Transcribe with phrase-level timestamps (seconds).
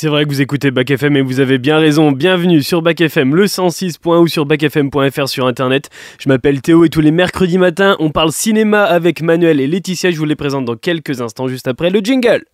[0.00, 2.10] C'est vrai que vous écoutez Bac FM et vous avez bien raison.
[2.10, 5.90] Bienvenue sur Bac FM, le 106.1 ou sur bacfm.fr sur internet.
[6.18, 10.10] Je m'appelle Théo et tous les mercredis matins, on parle cinéma avec Manuel et Laetitia.
[10.10, 12.46] Je vous les présente dans quelques instants, juste après le jingle.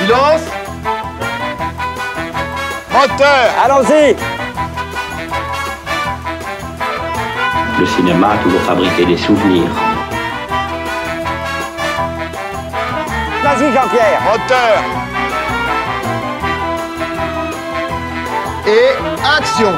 [0.00, 0.42] Silence
[2.90, 4.37] Moteur Allons-y
[7.78, 9.70] Le cinéma a toujours fabriqué des souvenirs.
[13.42, 14.20] Vas-y Jean-Pierre.
[14.24, 14.82] Moteur.
[18.66, 18.90] Et
[19.24, 19.72] action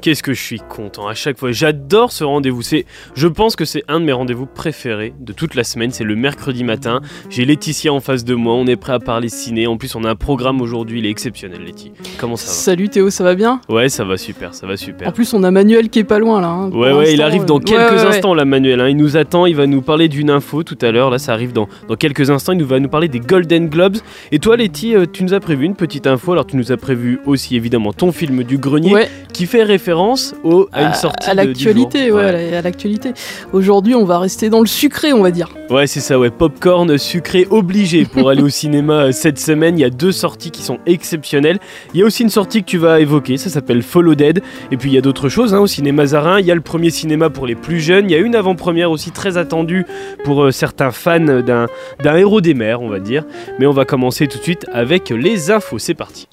[0.00, 1.52] Qu'est-ce que je suis content à chaque fois.
[1.52, 2.62] J'adore ce rendez-vous.
[2.62, 5.90] C'est, je pense que c'est un de mes rendez-vous préférés de toute la semaine.
[5.90, 7.00] C'est le mercredi matin.
[7.28, 8.54] J'ai Laetitia en face de moi.
[8.54, 9.66] On est prêt à parler ciné.
[9.66, 11.00] En plus, on a un programme aujourd'hui.
[11.00, 11.92] Il est exceptionnel, Laetitia.
[12.18, 13.60] Comment ça va Salut Théo, ça va bien?
[13.68, 14.54] Ouais, ça va super.
[14.54, 15.08] Ça va super.
[15.08, 16.48] En plus, on a Manuel qui est pas loin là.
[16.48, 18.06] hein, Ouais, ouais, il arrive dans euh, quelques ouais, ouais, ouais.
[18.06, 18.80] instants, là, Manuel.
[18.80, 18.88] hein.
[18.88, 21.10] Il nous attend, il va nous parler d'une info tout à l'heure.
[21.10, 22.52] Là, ça arrive dans, dans quelques instants.
[22.52, 23.98] Il nous va nous parler des Golden Globes.
[24.32, 26.32] Et toi, Letty, euh, tu nous as prévu une petite info.
[26.32, 30.68] Alors, tu nous as prévu aussi, évidemment, ton film du grenier qui fait référence au,
[30.72, 33.12] à une sortie à l'actualité, ouais, à la- à l'actualité.
[33.52, 35.48] Aujourd'hui, on va rester dans le sucré, on va dire.
[35.70, 36.30] Ouais, c'est ça, ouais.
[36.30, 39.78] Popcorn sucré obligé pour aller au cinéma euh, cette semaine.
[39.78, 41.58] Il y a deux sorties qui sont exceptionnelles.
[41.94, 44.42] Il y a aussi une sortie que tu vas évoquer, ça s'appelle Follow Dead.
[44.70, 46.40] Et puis il y a d'autres choses hein, au cinéma Zarin.
[46.40, 48.08] Il y a le premier cinéma pour les plus jeunes.
[48.08, 49.86] Il y a une avant-première aussi très attendue
[50.24, 53.24] pour euh, certains fans d'un héros des mers, on va dire.
[53.58, 55.78] Mais on va commencer tout de suite avec les infos.
[55.78, 56.26] C'est parti.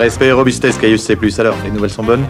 [0.00, 1.16] Respect et robustesse, Caius C+.
[1.38, 2.24] Alors, les nouvelles sont bonnes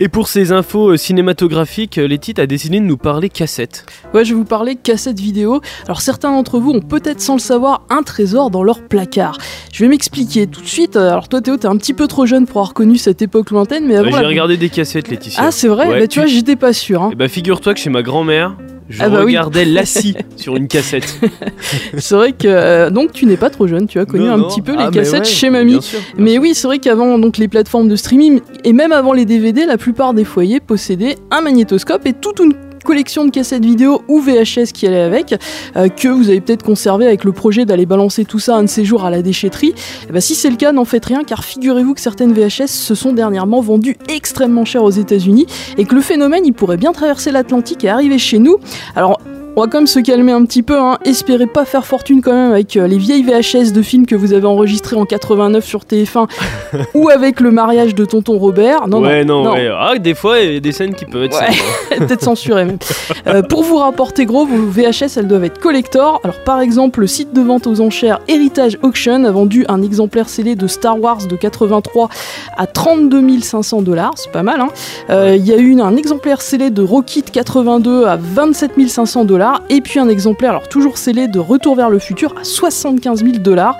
[0.00, 3.84] Et pour ces infos euh, cinématographiques, euh, Letty a décidé de nous parler cassette.
[4.14, 5.60] Ouais, je vais vous parler cassette vidéo.
[5.86, 9.38] Alors certains d'entre vous ont peut-être sans le savoir un trésor dans leur placard.
[9.72, 10.94] Je vais m'expliquer tout de suite.
[10.96, 13.86] Alors toi Théo, t'es un petit peu trop jeune pour avoir connu cette époque lointaine,
[13.86, 15.42] mais Euh, avant J'ai la- regardé des cassettes, Laetitia.
[15.46, 17.02] Ah c'est vrai Ouais, Bah, tu tu- vois, j'étais pas sûr.
[17.02, 17.10] hein.
[17.16, 18.56] Ben, figure-toi que chez ma grand-mère,
[18.88, 19.32] je Ah bah oui.
[19.32, 21.18] regardais Lassie sur une cassette.
[21.98, 24.36] C'est vrai que euh, donc tu n'es pas trop jeune, tu as connu Non, un
[24.38, 24.48] non.
[24.48, 25.82] petit peu Ah, les cassettes ouais, chez bien mamie.
[25.82, 26.42] sûr, bien Mais sûr.
[26.42, 29.76] oui, c'est vrai qu'avant donc les plateformes de streaming et même avant les DVD, la
[29.78, 32.54] plupart des foyers possédaient un magnétoscope et toute une
[32.88, 35.34] collection de cassettes vidéo ou VHS qui allait avec,
[35.76, 38.66] euh, que vous avez peut-être conservé avec le projet d'aller balancer tout ça un de
[38.66, 39.74] ces jours à la déchetterie.
[40.08, 42.94] Eh ben, si c'est le cas, n'en faites rien car figurez-vous que certaines VHS se
[42.94, 45.44] sont dernièrement vendues extrêmement cher aux États-Unis
[45.76, 48.56] et que le phénomène il pourrait bien traverser l'Atlantique et arriver chez nous.
[48.96, 49.20] Alors
[49.58, 50.98] on va quand même se calmer un petit peu, hein.
[51.04, 54.32] espérez pas faire fortune quand même avec euh, les vieilles VHS de films que vous
[54.32, 56.28] avez enregistrés en 89 sur TF1
[56.94, 58.86] ou avec le mariage de tonton Robert.
[58.86, 59.68] Non, ouais, non, non, ouais.
[59.76, 61.96] Ah, des fois, il y a des scènes qui peuvent être Ouais.
[61.98, 62.78] peut-être censuré même.
[63.26, 66.20] Euh, pour vous rapporter gros, vos VHS elles doivent être collector.
[66.22, 70.28] Alors par exemple, le site de vente aux enchères Heritage Auction a vendu un exemplaire
[70.28, 72.08] scellé de Star Wars de 83
[72.56, 74.60] à 32 500 dollars, c'est pas mal.
[74.60, 74.68] hein.
[75.10, 79.24] Euh, Il y a eu un exemplaire scellé de Rocky de 82 à 27 500
[79.24, 83.24] dollars et puis un exemplaire, alors toujours scellé de Retour vers le futur à 75
[83.24, 83.78] 000 dollars.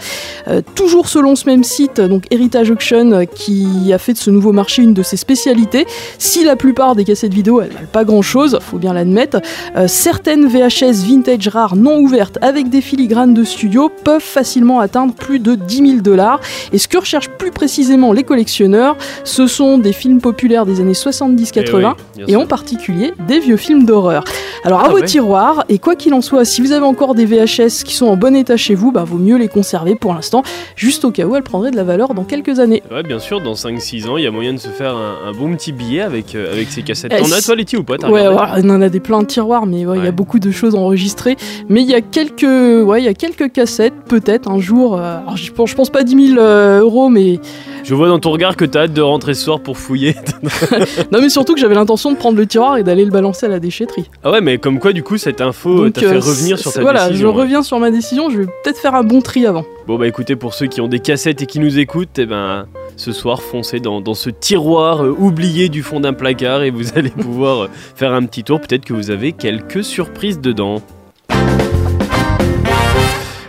[0.49, 4.31] Euh, toujours selon ce même site, donc Heritage Auction, euh, qui a fait de ce
[4.31, 5.87] nouveau marché une de ses spécialités.
[6.19, 9.41] Si la plupart des cassettes vidéo, elles valent pas grand chose, faut bien l'admettre,
[9.77, 15.13] euh, certaines VHS vintage rares non ouvertes avec des filigranes de studio peuvent facilement atteindre
[15.15, 16.41] plus de 10 000 dollars.
[16.73, 20.93] Et ce que recherchent plus précisément les collectionneurs, ce sont des films populaires des années
[20.93, 21.83] 70-80 Eh oui,
[22.17, 24.25] bien et en particulier des vieux films d'horreur.
[24.65, 25.05] Alors à Ah vos ouais.
[25.05, 28.17] tiroirs, et quoi qu'il en soit, si vous avez encore des VHS qui sont en
[28.17, 30.43] bon état chez vous, bah, vaut mieux les conserver pour l'instant,
[30.77, 32.83] juste au cas où elles prendraient de la valeur dans quelques années.
[32.91, 35.33] Ouais, bien sûr, dans 5-6 ans, il y a moyen de se faire un, un
[35.33, 37.17] bon petit billet avec, euh, avec ces cassettes.
[37.17, 39.87] T'en as, toi, Letty, ou pas Ouais, on en a des plein de tiroirs, mais
[39.87, 41.37] ouais, il y a beaucoup de choses enregistrées.
[41.69, 44.97] Mais il y a quelques, ouais, il y a quelques cassettes, peut-être un jour.
[44.97, 47.39] euh, alors, je, pense, je pense pas 10 000 euh, euros, mais
[47.85, 50.15] Je vois dans ton regard que t'as hâte de rentrer ce soir pour fouiller.
[51.13, 53.49] non, mais surtout que j'avais l'intention de prendre le tiroir et d'aller le balancer à
[53.49, 54.11] la déchetterie.
[54.25, 56.81] ah ouais, mais comme quoi, du coup, cette info t'a fait euh, revenir sur ta
[56.81, 57.33] Voilà, décision.
[57.33, 58.31] je reviens sur ma décision.
[58.31, 59.65] Je vais peut-être faire un bon tri avant.
[59.87, 62.67] Bon, bah écoutez, pour ceux qui ont des cassettes et qui nous écoutent, eh ben,
[62.97, 66.97] ce soir, foncez dans, dans ce tiroir euh, oublié du fond d'un placard et vous
[66.97, 68.61] allez pouvoir euh, faire un petit tour.
[68.61, 70.83] Peut-être que vous avez quelques surprises dedans.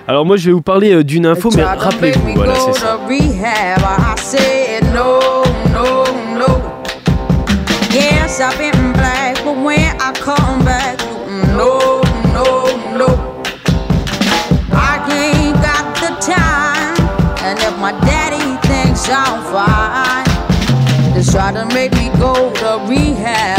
[0.08, 3.00] Alors moi je vais vous parler d'une info, mais rappelez-vous, voilà c'est ça.
[3.08, 5.19] Rehab, I said no,
[5.72, 6.04] no,
[6.36, 6.62] no.
[7.94, 10.59] Yes, I've been black, but when I come
[19.12, 23.59] I'm fine, just try to make me go to rehab.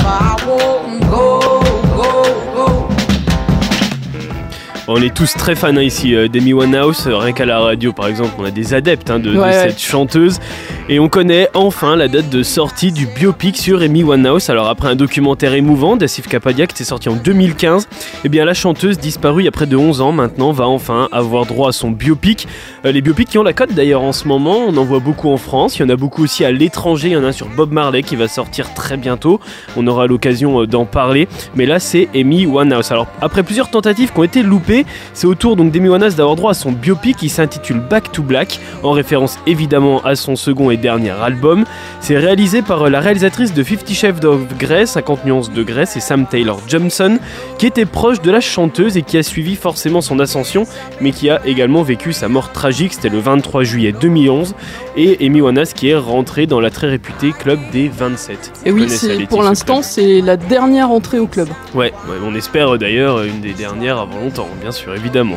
[4.93, 8.09] On est tous très fans hein, ici euh, d'Amy Winehouse, rien qu'à la radio par
[8.09, 9.53] exemple, on a des adeptes hein, de, de Ouais, ouais.
[9.69, 10.41] cette chanteuse.
[10.89, 14.51] Et on connaît enfin la date de sortie du biopic sur Amy Winehouse.
[14.51, 17.87] Alors après un documentaire émouvant d'Assif Kapadia qui était sorti en 2015,
[18.25, 21.09] eh bien la chanteuse disparue il y a près de 11 ans maintenant va enfin
[21.13, 22.49] avoir droit à son biopic.
[22.85, 25.29] Euh, les biopics qui ont la cote d'ailleurs en ce moment, on en voit beaucoup
[25.31, 27.33] en France, il y en a beaucoup aussi à l'étranger, il y en a un
[27.33, 29.39] sur Bob Marley qui va sortir très bientôt.
[29.77, 32.91] On aura l'occasion euh, d'en parler, mais là c'est Amy Winehouse.
[32.91, 34.80] Alors après plusieurs tentatives qui ont été loupées,
[35.15, 38.23] c'est au tour donc d'Amy Winehouse d'avoir droit à son biopic qui s'intitule Back to
[38.23, 41.65] Black, en référence évidemment à son second et dernier album.
[42.01, 46.01] C'est réalisé par la réalisatrice de Fifty Shades of Grey, 50 nuances de Grey, c'est
[46.01, 47.19] Sam Taylor Johnson,
[47.59, 50.65] qui était proche de la chanteuse et qui a suivi forcément son ascension,
[51.01, 54.55] mais qui a également vécu sa mort tragique, c'était le 23 juillet 2011,
[54.97, 58.53] et Amy Winehouse qui est rentrée dans la très réputé club des 27.
[58.67, 58.87] Et oui,
[59.29, 61.49] pour l'instant, c'est la dernière entrée au club.
[61.75, 65.37] Ouais, ouais, on espère d'ailleurs une des dernières avant longtemps, bien sûr, évidemment.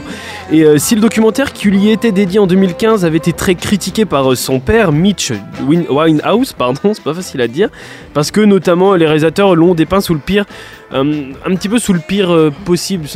[0.52, 4.06] Et euh, si le documentaire qui lui était dédié en 2015 avait été très critiqué
[4.06, 5.32] par euh, son père, Mitch
[5.68, 7.70] Win- Winehouse, pardon, c'est pas facile à dire,
[8.14, 10.46] parce que notamment les réalisateurs l'ont dépeint sous le pire,
[11.02, 13.08] un petit peu sous le pire euh, possible,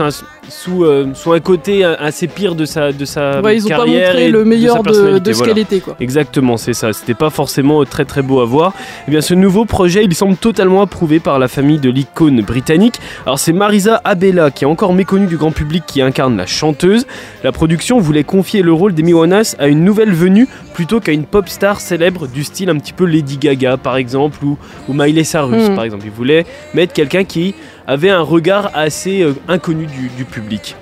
[0.49, 3.75] sous, euh, sous un côté assez pire de sa, de sa Ouais, ils ont pas
[3.77, 5.53] carrière montré et le meilleur de, de ce voilà.
[5.53, 5.95] qu'elle était, quoi.
[5.99, 6.93] Exactement, c'est ça.
[6.93, 8.73] C'était pas forcément très très beau à voir.
[9.07, 12.95] Eh bien, ce nouveau projet, il semble totalement approuvé par la famille de l'icône britannique.
[13.25, 17.05] Alors, c'est Marisa Abella, qui est encore méconnue du grand public, qui incarne la chanteuse.
[17.43, 21.25] La production voulait confier le rôle d'Amy Winehouse à une nouvelle venue plutôt qu'à une
[21.25, 24.57] pop star célèbre du style un petit peu Lady Gaga, par exemple, ou,
[24.87, 25.75] ou Miley Cyrus, Mhm.
[25.75, 26.03] par exemple.
[26.05, 27.53] Ils voulaient mettre quelqu'un qui
[27.87, 30.75] avait un regard assez euh, inconnu du, du public.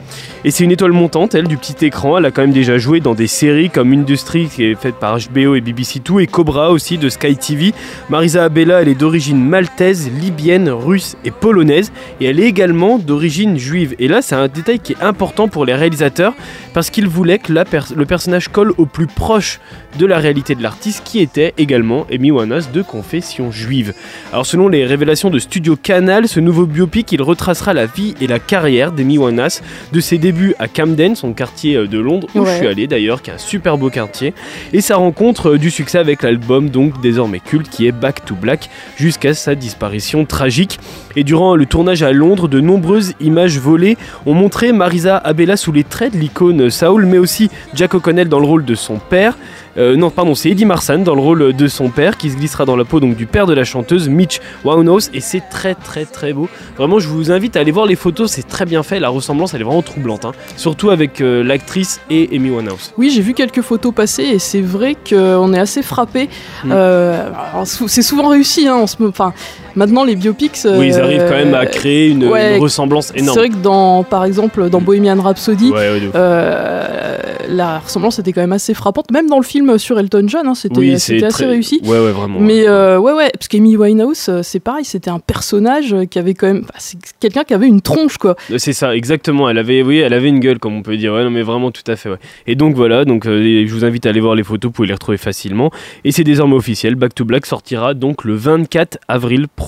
[0.47, 2.19] Et c'est une étoile montante, elle, du petit écran.
[2.19, 5.17] Elle a quand même déjà joué dans des séries comme Industry, qui est faite par
[5.17, 7.73] HBO et BBC Two, et Cobra aussi de Sky TV.
[8.11, 11.91] Marisa Abella, elle est d'origine maltaise, libyenne, russe et polonaise.
[12.21, 13.95] Et elle est également d'origine juive.
[13.97, 16.35] Et là, c'est un détail qui est important pour les réalisateurs,
[16.75, 17.63] parce qu'ils voulaient que la
[17.95, 19.59] le personnage colle au plus proche
[19.97, 23.95] de la réalité de l'artiste, qui était également Amy Winehouse de confession juive.
[24.31, 28.27] Alors selon les révélations de Studio Canal, ce nouveau biopic, il retracera la vie et
[28.27, 32.39] la carrière d'Amy Winehouse, de ses débuts à Camden, son quartier euh, de Londres, où
[32.39, 32.51] Ouais.
[32.51, 34.33] je suis allé d'ailleurs, qui est un super beau quartier,
[34.73, 38.35] et sa rencontre euh, du succès avec l'album donc désormais culte qui est Back to
[38.35, 40.79] Black, jusqu'à sa disparition tragique.
[41.15, 45.71] Et durant le tournage à Londres, de nombreuses images volées ont montré Marisa Abella sous
[45.71, 49.37] les traits de l'icône Saul, mais aussi Jack O'Connell dans le rôle de son père.
[49.77, 52.65] Euh, non, pardon, c'est Eddie Marsan dans le rôle de son père qui se glissera
[52.65, 56.05] dans la peau donc du père de la chanteuse Mitch Winehouse et c'est très très
[56.05, 56.47] très beau.
[56.77, 58.99] Vraiment, je vous invite à aller voir les photos, c'est très bien fait.
[58.99, 60.31] La ressemblance, elle est vraiment troublante, hein.
[60.57, 62.93] surtout avec euh, l'actrice et Amy Winehouse.
[62.97, 66.29] Oui, j'ai vu quelques photos passer et c'est vrai qu'on est assez frappé.
[66.63, 66.71] Mm.
[66.71, 67.29] Euh,
[67.65, 69.33] c'est souvent réussi, hein, ce mo- enfin,
[69.75, 70.57] maintenant les biopics.
[70.65, 73.37] Oui, ils euh, arrivent quand même à créer une, ouais, une ressemblance C'est énorme.
[73.37, 77.17] vrai que dans, par exemple, dans Bohemian Rhapsody, Ouais, ouais, euh,
[77.49, 79.11] la ressemblance était quand même assez frappante.
[79.11, 81.79] Même dans le film sur Elton John, hein, c'était oui, c'est assez très- réussi.
[81.83, 82.39] Ouais, ouais, vraiment.
[82.39, 82.67] Mais ouais.
[82.67, 86.33] euh, ouais, ouais, parce qu'Amy Winehouse, euh, c'est pareil, c'était un personnage euh, qui avait
[86.33, 86.65] quand même.
[86.77, 88.35] c'est quelqu'un qui avait une tronche, quoi.
[88.57, 89.49] C'est ça, exactement.
[89.49, 91.13] Elle avait, oui, elle avait une gueule, comme on peut dire.
[91.13, 92.09] Ouais, non, mais vraiment, tout à fait.
[92.47, 94.87] Et donc voilà, donc euh, je vous invite à aller voir les photos, vous pouvez
[94.87, 95.71] les retrouver facilement.
[96.03, 96.95] Et c'est désormais officiel.
[96.95, 99.64] Back to Black sortira donc le 24 avril prochain,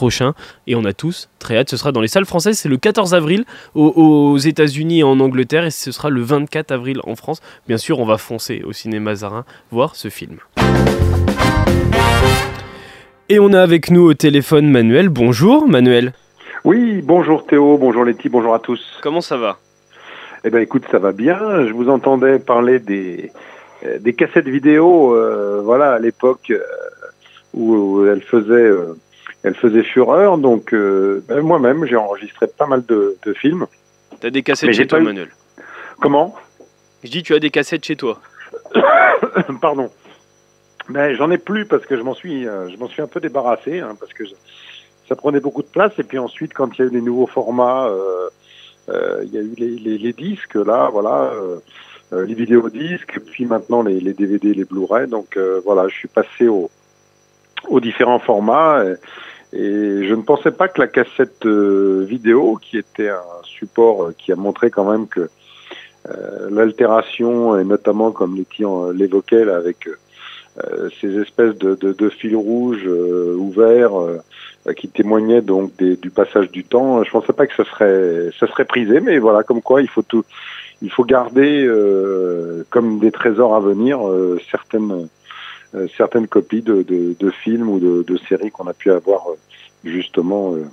[0.67, 1.69] et on a tous très hâte.
[1.69, 2.59] Ce sera dans les salles françaises.
[2.59, 6.71] C'est le 14 avril aux, aux États-Unis et en Angleterre, et ce sera le 24
[6.71, 7.41] avril en France.
[7.67, 10.37] Bien sûr, on va foncer au cinéma Zarin voir ce film.
[13.29, 15.09] Et on a avec nous au téléphone Manuel.
[15.09, 16.13] Bonjour Manuel.
[16.63, 18.81] Oui, bonjour Théo, bonjour Letty, bonjour à tous.
[19.01, 19.57] Comment ça va?
[20.43, 21.65] Eh ben écoute, ça va bien.
[21.65, 23.31] Je vous entendais parler des,
[23.85, 26.59] euh, des cassettes vidéo, euh, voilà, à l'époque euh,
[27.53, 28.95] où, où elles faisaient, euh,
[29.43, 30.37] elles faisaient fureur.
[30.37, 33.65] Donc euh, ben, moi-même, j'ai enregistré pas mal de, de films.
[34.19, 35.29] T'as des cassettes Mais chez toi, eu- Manuel
[36.01, 36.35] Comment?
[37.03, 38.19] Je dis, tu as des cassettes chez toi.
[39.61, 39.89] Pardon.
[40.89, 43.19] Ben, j'en ai plus parce que je m'en suis, euh, je m'en suis un peu
[43.19, 44.33] débarrassé hein, parce que je-
[45.07, 45.91] ça prenait beaucoup de place.
[45.99, 48.29] Et puis ensuite, quand il y a eu les nouveaux formats, euh,
[49.23, 51.31] il y a eu les, les, les disques là, voilà,
[52.13, 55.07] euh, les vidéodisques, puis maintenant les, les DVD, les Blu-ray.
[55.07, 56.69] Donc euh, voilà, je suis passé au,
[57.67, 58.83] aux différents formats.
[59.53, 64.15] Et, je ne pensais pas que la cassette euh, vidéo, qui était un support euh,
[64.17, 65.29] qui a montré quand même que
[66.09, 71.93] euh, l'altération, et notamment comme Letty en- l'évoquait là, avec euh, ces espèces de, de,
[71.93, 74.17] de fils rouges euh, ouverts euh,
[74.75, 77.03] qui témoignaient donc des- du passage du temps.
[77.03, 80.01] Je pensais pas que ça serait, ça serait prisé, mais voilà, comme quoi il faut
[80.01, 80.23] tout,
[80.81, 85.05] il faut garder euh, comme des trésors à venir euh, certaines, euh,
[85.97, 89.35] certaines copies de, de, de films ou de, de séries qu'on a pu avoir euh,
[89.83, 90.65] justement euh,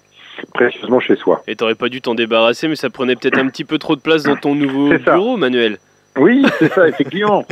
[0.53, 1.43] précieusement chez soi.
[1.47, 4.01] Et t'aurais pas dû t'en débarrasser, mais ça prenait peut-être un petit peu trop de
[4.01, 5.79] place dans ton nouveau bureau, Manuel.
[6.17, 7.45] Oui, c'est ça, effectivement.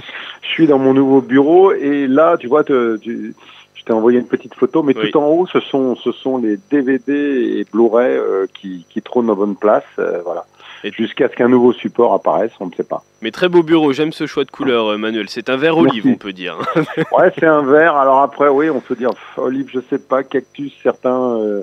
[0.43, 3.35] Je suis dans mon nouveau bureau et là, tu vois, te- tu-
[3.75, 5.11] je t'ai envoyé une petite photo, mais Oui.
[5.11, 7.13] tout en haut, ce sont, ce sont les DVD
[7.59, 9.83] et Blu-ray euh, qui, qui trônent en bonne place.
[9.99, 10.45] euh, voilà.
[10.85, 13.03] Et- Jusqu'à ce qu'un nouveau support apparaisse, on ne sait pas.
[13.21, 15.29] Mais très beau bureau, j'aime ce choix de couleur, euh, Manuel.
[15.29, 16.11] C'est un vert olive, Merci.
[16.11, 16.59] on peut dire.
[17.17, 17.97] Ouais, c'est un vert.
[17.97, 21.37] Alors après, oui, on peut dire pff, olive, je sais pas, cactus, certains.
[21.39, 21.63] euh,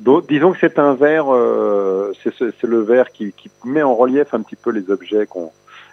[0.00, 0.26] d'autres.
[0.26, 3.94] Disons que c'est un vert, euh, c'est ce- c'est le vert qui, qui met en
[3.94, 5.50] relief un petit peu les objets qu'on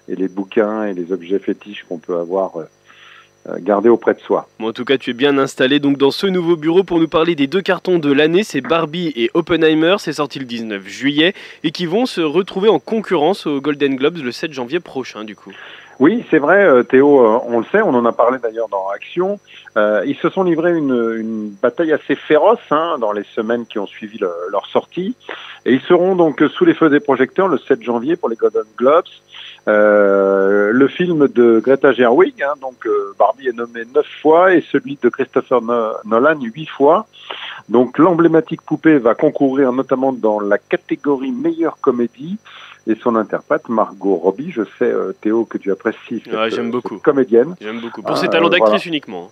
[0.10, 2.66] et les bouquins et les objets fétiches qu'on peut avoir euh,
[3.50, 4.48] euh, gardés auprès de soi.
[4.60, 7.08] Bon, en tout cas, tu es bien installé donc dans ce nouveau bureau pour nous
[7.08, 8.44] parler des deux cartons de l'année.
[8.44, 9.96] C'est Barbie et Oppenheimer.
[10.00, 11.34] C'est sorti le 19 juillet
[11.64, 15.36] et qui vont se retrouver en concurrence aux Golden Globes le 7 janvier prochain, du
[15.36, 15.52] coup.
[16.00, 18.88] Oui, c'est vrai, euh, Théo, euh, on le sait, on en a parlé d'ailleurs dans
[18.90, 19.40] Action.
[19.78, 23.78] Euh, ils se sont livrés une, une bataille assez féroce hein, dans les semaines qui
[23.78, 25.16] ont suivi le- leur sortie.
[25.66, 28.64] Et ils seront donc sous les feux des projecteurs le 7 janvier pour les Golden
[28.76, 29.06] Globes.
[29.68, 34.62] Euh, le film de Greta Gerwig, hein, donc euh, Barbie est nommé neuf fois, et
[34.72, 37.06] celui de Christopher No- Nolan huit fois.
[37.70, 42.38] Donc l'emblématique poupée va concourir notamment dans la catégorie meilleure comédie.
[42.86, 46.70] Et son interprète, Margot Robbie, je sais, euh, Théo, que tu apprécies cette, Ouais, j'aime
[46.70, 46.96] beaucoup.
[46.96, 47.56] cette comédienne.
[47.62, 48.02] J'aime beaucoup.
[48.02, 48.66] Pour ses talents voilà.
[48.66, 49.32] d'actrice uniquement.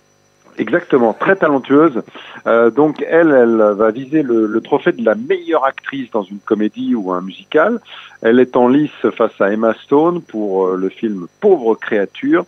[0.58, 2.02] Exactement, très talentueuse.
[2.46, 6.40] Euh, donc elle, elle va viser le, le trophée de la meilleure actrice dans une
[6.40, 7.80] comédie ou un musical.
[8.20, 12.44] Elle est en lice face à Emma Stone pour euh, le film Pauvre créature.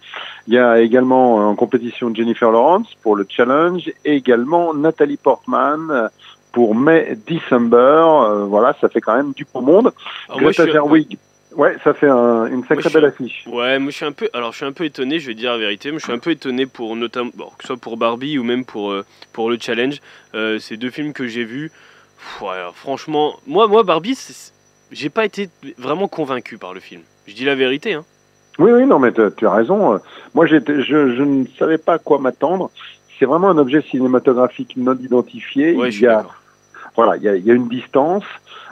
[0.46, 5.16] Il y a également euh, en compétition Jennifer Lawrence pour le challenge et également Nathalie
[5.16, 6.08] Portman euh,
[6.52, 7.76] pour May December.
[7.76, 9.92] Euh, voilà, ça fait quand même du beau monde.
[10.28, 11.18] Alors, je Greta Gerwig,
[11.56, 13.44] ouais, ça fait un- une sacrée belle affiche.
[13.46, 15.52] Ouais, moi je suis un peu, alors je suis un peu étonné, je vais dire
[15.52, 17.96] la vérité, mais je suis un peu étonné pour notamment, bon, que ce soit pour
[17.96, 20.00] Barbie ou même pour euh, pour le challenge,
[20.34, 21.70] Euh, ces deux films que j'ai vus.
[21.70, 24.18] pff, ouais, alors, franchement, moi moi Barbie,
[24.92, 27.02] j'ai pas été vraiment convaincu par le film.
[27.26, 28.04] Je dis la vérité, hein.
[28.58, 29.94] Oui, oui, non, mais tu as raison.
[29.94, 29.99] Euh,
[30.34, 32.70] Moi, j'étais- je, je ne savais pas à quoi m'attendre.
[33.18, 35.75] C'est vraiment un objet cinématographique non identifié.
[35.75, 36.34] Ouais, il, suis y a, d'accord.
[36.94, 38.23] voilà, il, y a, il y a une distance,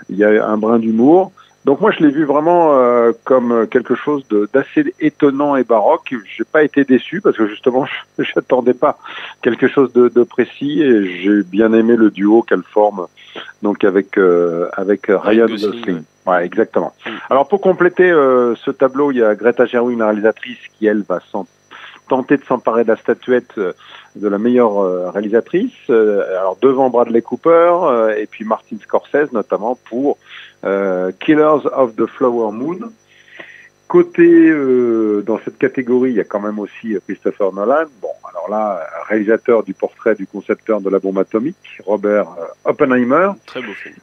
[0.09, 1.33] il y a un brin d'humour.
[1.65, 6.13] Donc moi, je l'ai vu vraiment euh, comme quelque chose de- d'assez étonnant et baroque.
[6.37, 7.87] J'ai pas été déçu parce que justement,
[8.19, 8.99] je n'attendais pas
[9.43, 13.07] quelque chose de, de précis et j'ai bien aimé le duo qu'elle forme
[13.63, 16.03] donc avec euh, avec Ryan Gosling.
[16.27, 16.93] Ouais, exactement.
[17.07, 17.11] Mm.
[17.31, 21.03] Alors pour compléter euh, ce tableau, il y a Greta Gerwig, une réalisatrice qui elle
[21.09, 21.47] va s'en-
[22.15, 23.73] tenter de s'emparer de la statuette euh,
[24.25, 25.81] de la meilleure euh, réalisatrice.
[25.89, 27.71] Euh, alors devant Bradley Cooper
[28.21, 30.19] et puis Martin Scorsese notamment pour
[31.23, 32.81] Killers of the Flower Moon.
[33.89, 37.85] Côté euh, dans cette catégorie, il y a quand même aussi Christopher Nolan.
[38.01, 42.29] Bon, alors là, réalisateur du portrait du concepteur de la bombe atomique, Robert
[42.65, 43.29] Oppenheimer.
[43.53, 43.97] Très beau film.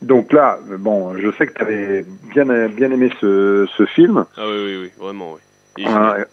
[0.00, 2.46] Donc là, bon, je sais que tu avais bien,
[2.80, 4.24] bien aimé ce, ce film.
[4.38, 5.84] Ah oui oui oui, vraiment oui.
[5.84, 6.24] Un-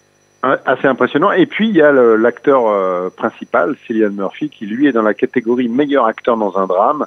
[0.44, 1.32] assez impressionnant.
[1.32, 5.14] Et puis il y a l'acteur euh, principal, Cillian Murphy, qui lui est dans la
[5.14, 7.06] catégorie meilleur acteur dans un drame.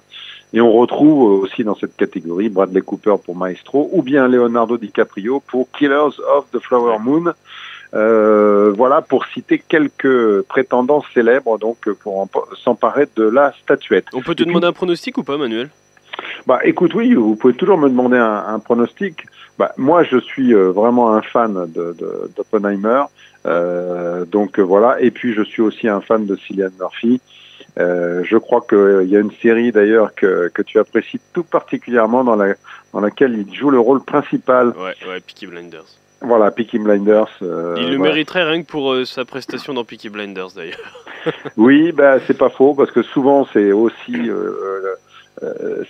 [0.52, 4.76] Et on retrouve euh, aussi dans cette catégorie Bradley Cooper pour Maestro ou bien Leonardo
[4.76, 7.32] DiCaprio pour Killers of the Flower Moon.
[7.92, 12.28] Euh, voilà pour citer quelques prétendants célèbres donc pour
[12.62, 14.06] s'emparer de la statuette.
[14.12, 15.70] On peut te demander un pronostic ou pas, Manuel?
[16.46, 19.26] Bah, écoute, oui, vous pouvez toujours me demander un, un pronostic.
[19.58, 23.04] Bah, moi, je suis euh, vraiment un fan de, de, d'Oppenheimer.
[23.46, 25.00] Euh, donc euh, voilà.
[25.00, 27.20] Et puis, je suis aussi un fan de Cillian Murphy.
[27.78, 32.24] Euh, je crois qu'il y a une série d'ailleurs que, que tu apprécies tout particulièrement
[32.24, 32.54] dans, la,
[32.92, 34.68] dans laquelle il joue le rôle principal.
[34.70, 35.84] Ouais ouais, Peaky Blinders.
[36.22, 37.28] Voilà, Peaky Blinders.
[37.42, 38.12] euh, Il le voilà.
[38.12, 41.04] mériterait rien que pour euh, sa prestation dans Peaky Blinders d'ailleurs.
[41.56, 44.96] Oui, bah, c'est pas faux parce que souvent c'est aussi euh,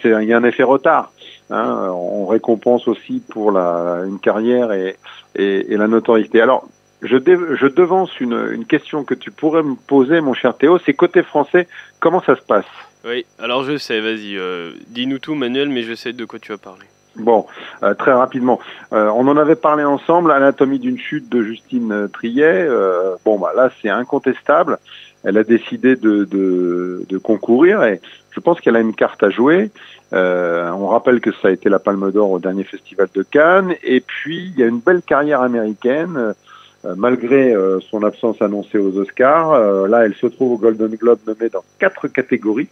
[0.02, 1.12] c'est un- il y a un effet retard.
[1.50, 4.97] Hein, on récompense aussi pour la une carrière et,
[5.35, 6.40] et, et la notoriété.
[6.40, 6.68] Alors
[7.02, 10.78] je, dé- je devance une, une question que tu pourrais me poser, mon cher Théo.
[10.78, 11.66] C'est côté français,
[11.99, 12.66] comment ça se passe?
[13.04, 16.52] Oui, alors je sais, vas-y, euh, dis-nous tout Manuel, mais je sais de quoi tu
[16.52, 16.85] vas parler.
[17.16, 17.47] Bon,
[17.82, 18.61] euh, très rapidement.
[18.92, 22.44] Euh, on en avait parlé ensemble, Anatomie d'une chute de Justine euh, Triet.
[22.68, 24.78] Euh, bon, bah là, c'est incontestable.
[25.25, 28.00] Elle a décidé de, concourir et
[28.31, 29.71] je pense qu'elle a une carte à jouer.
[30.12, 33.75] Euh, on rappelle que ça a été la Palme d'Or au dernier festival de Cannes.
[33.83, 36.35] Et puis, il y a une belle carrière américaine.
[36.87, 41.19] euh, malgré euh, son absence annoncée aux Oscars, là, elle se trouve au Golden Globe
[41.27, 42.69] nommée dans quatre catégories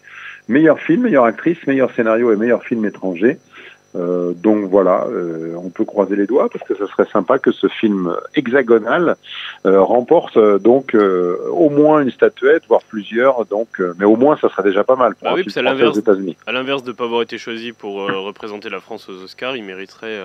[0.48, 3.38] meilleur film, meilleure actrice, meilleur scénario et meilleur film étranger.
[3.96, 7.52] Euh, donc voilà, euh, on peut croiser les doigts parce que ça serait sympa que
[7.52, 9.16] ce film hexagonal
[9.64, 13.46] euh, remporte donc au moins une statuette, voire plusieurs.
[13.46, 15.44] Donc, mais au moins ça serait déjà pas mal pour Ah oui,
[15.98, 16.36] États-Unis.
[16.46, 19.64] À l'inverse de ne pas avoir été choisi pour représenter la France aux Oscars, il
[19.64, 20.18] mériterait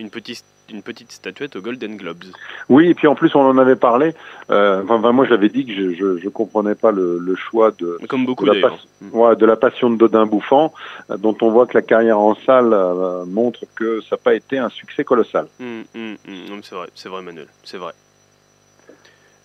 [0.00, 2.24] une, petite, une petite statuette aux Golden Globes.
[2.68, 4.14] Oui, et puis en plus on en avait parlé.
[4.50, 7.70] Euh, enfin, enfin, moi j'avais dit que je, je, je comprenais pas le, le choix
[7.78, 8.78] de, Comme beaucoup de la, pas-
[9.12, 10.72] ouais, de la passion de Dodin Bouffant,
[11.10, 14.34] euh, dont on voit que la carrière en salle euh, montre que ça n'a pas
[14.34, 15.46] été un succès colossal.
[15.60, 16.60] Hum, hum, hum.
[16.62, 17.92] C'est vrai, c'est vrai Manuel, c'est vrai.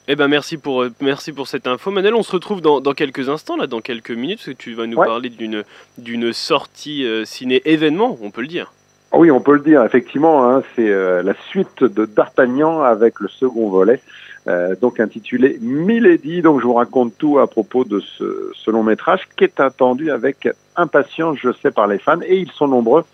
[0.07, 1.89] Eh ben merci pour, merci pour cette info.
[1.89, 4.75] Manuel, on se retrouve dans, dans quelques instants, là, dans quelques minutes, parce que tu
[4.75, 5.07] vas nous Ouais.
[5.07, 5.63] parler d'une,
[5.97, 8.71] d'une sortie euh, ciné-événement, on peut le dire.
[9.15, 13.21] Ah Oui, on peut le dire, effectivement, hein, c'est euh, la suite de D'Artagnan avec
[13.21, 14.01] le second volet,
[14.49, 16.41] euh, donc intitulé Milady.
[16.41, 20.11] Donc je vous raconte tout à propos de ce, ce long métrage qui est attendu
[20.11, 23.05] avec impatience, je sais, par les fans, et ils sont nombreux.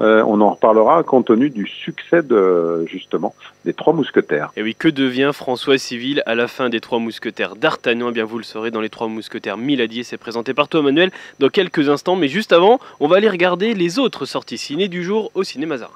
[0.00, 3.34] Euh, on en reparlera compte tenu du succès de justement
[3.64, 4.50] des Trois Mousquetaires.
[4.56, 8.08] Et oui, que devient François Civil à la fin des Trois Mousquetaires d'Artagnan?
[8.10, 10.82] Eh bien, vous le saurez dans les Trois Mousquetaires Milady, et c'est présenté par toi,
[10.82, 12.16] Manuel, dans quelques instants.
[12.16, 15.74] Mais juste avant, on va aller regarder les autres sorties ciné du jour au cinéma
[15.74, 15.92] Mazarin.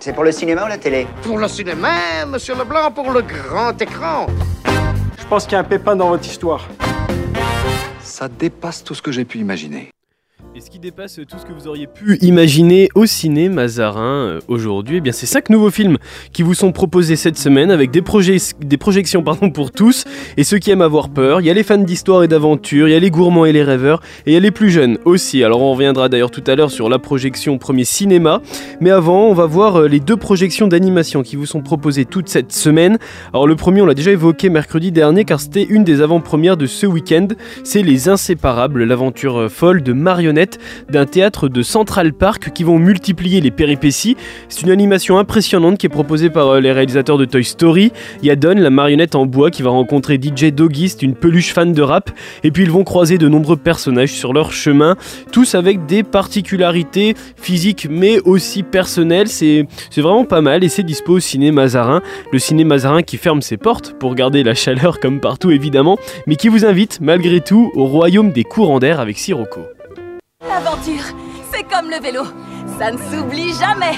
[0.00, 1.06] C'est pour le cinéma ou la télé?
[1.22, 4.26] Pour le cinéma, monsieur Leblanc, pour le grand écran.
[5.18, 6.68] Je pense qu'il y a un pépin dans votre histoire.
[8.00, 9.90] Ça dépasse tout ce que j'ai pu imaginer.
[10.64, 14.96] Ce qui dépasse tout ce que vous auriez pu imaginer au ciné Mazarin euh, aujourd'hui,
[14.96, 15.98] eh bien c'est cinq nouveaux films
[16.32, 18.02] qui vous sont proposés cette semaine avec des,
[18.60, 20.04] des projections pardon, pour tous
[20.38, 21.42] et ceux qui aiment avoir peur.
[21.42, 23.62] Il y a les fans d'histoire et d'aventure, il y a les gourmands et les
[23.62, 25.44] rêveurs et il y a les plus jeunes aussi.
[25.44, 28.40] Alors on reviendra d'ailleurs tout à l'heure sur la projection premier cinéma,
[28.80, 32.30] mais avant on va voir euh, les deux projections d'animation qui vous sont proposées toute
[32.30, 32.96] cette semaine.
[33.34, 36.64] Alors le premier on l'a déjà évoqué mercredi dernier car c'était une des avant-premières de
[36.64, 37.28] ce week-end,
[37.64, 40.53] c'est Les Inséparables, l'aventure euh, folle de marionnettes
[40.90, 44.16] d'un théâtre de Central Park qui vont multiplier les péripéties.
[44.48, 47.92] C'est une animation impressionnante qui est proposée par euh, les réalisateurs de Toy Story.
[48.22, 52.10] Il la marionnette en bois, qui va rencontrer DJ Dogist, une peluche fan de rap.
[52.42, 54.96] Et puis ils vont croiser de nombreux personnages sur leur chemin,
[55.32, 59.28] tous avec des particularités physiques mais aussi personnelles.
[59.28, 62.02] C'est c'est vraiment pas mal et c'est dispo au ciné Mazarin.
[62.32, 66.36] Le ciné Mazarin qui ferme ses portes pour garder la chaleur comme partout évidemment, mais
[66.36, 69.60] qui vous invite malgré tout au royaume des courants d'air avec Sirocco.
[70.48, 71.04] L'aventure,
[71.52, 72.24] c'est comme le vélo.
[72.78, 73.94] Ça ne s'oublie jamais.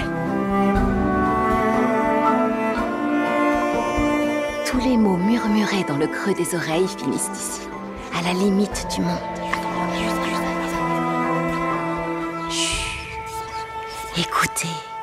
[4.67, 7.69] Tous les mots murmurés dans le creux des oreilles finissent ici,
[8.17, 9.17] à la limite du monde.
[12.51, 12.87] Chut.
[14.17, 14.96] Écoutez.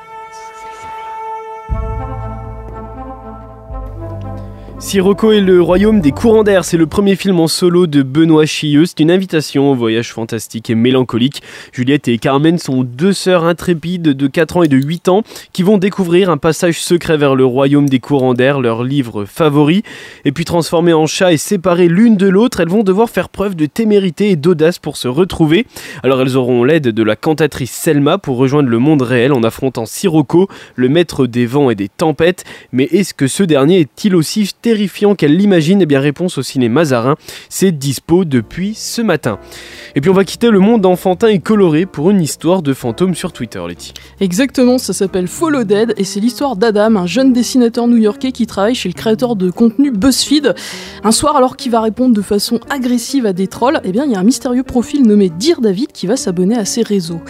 [4.84, 8.46] Sirocco et le royaume des courants d'air, c'est le premier film en solo de Benoît
[8.46, 8.86] Chilleux.
[8.86, 11.42] C'est une invitation au voyage fantastique et mélancolique.
[11.72, 15.64] Juliette et Carmen sont deux sœurs intrépides de 4 ans et de 8 ans qui
[15.64, 19.84] vont découvrir un passage secret vers le royaume des courants d'air, leur livre favori.
[20.26, 23.56] Et puis transformées en chats et séparées l'une de l'autre, elles vont devoir faire preuve
[23.56, 25.66] de témérité et d'audace pour se retrouver.
[26.04, 29.86] Alors elles auront l'aide de la cantatrice Selma pour rejoindre le monde réel en affrontant
[29.86, 32.44] Sirocco, le maître des vents et des tempêtes.
[32.74, 36.68] Mais est-ce que ce dernier est-il aussi terrifiant qu'elle l'imagine Eh bien, réponse au ciné
[36.68, 37.16] Mazarin,
[37.48, 39.38] c'est dispo depuis ce matin.
[39.96, 43.14] Et puis on va quitter le monde enfantin et coloré pour une histoire de fantôme
[43.14, 43.94] sur Twitter, Letty.
[44.22, 48.74] Exactement, ça s'appelle Follow Dead et c'est l'histoire d'Adam, un jeune dessinateur new-yorkais qui travaille
[48.74, 50.56] chez le créateur de contenu BuzzFeed.
[51.04, 54.12] Un soir, alors qu'il va répondre de façon agressive à des trolls, eh bien il
[54.12, 57.22] y a un mystérieux profil nommé Dear David qui va s'abonner à ses réseaux.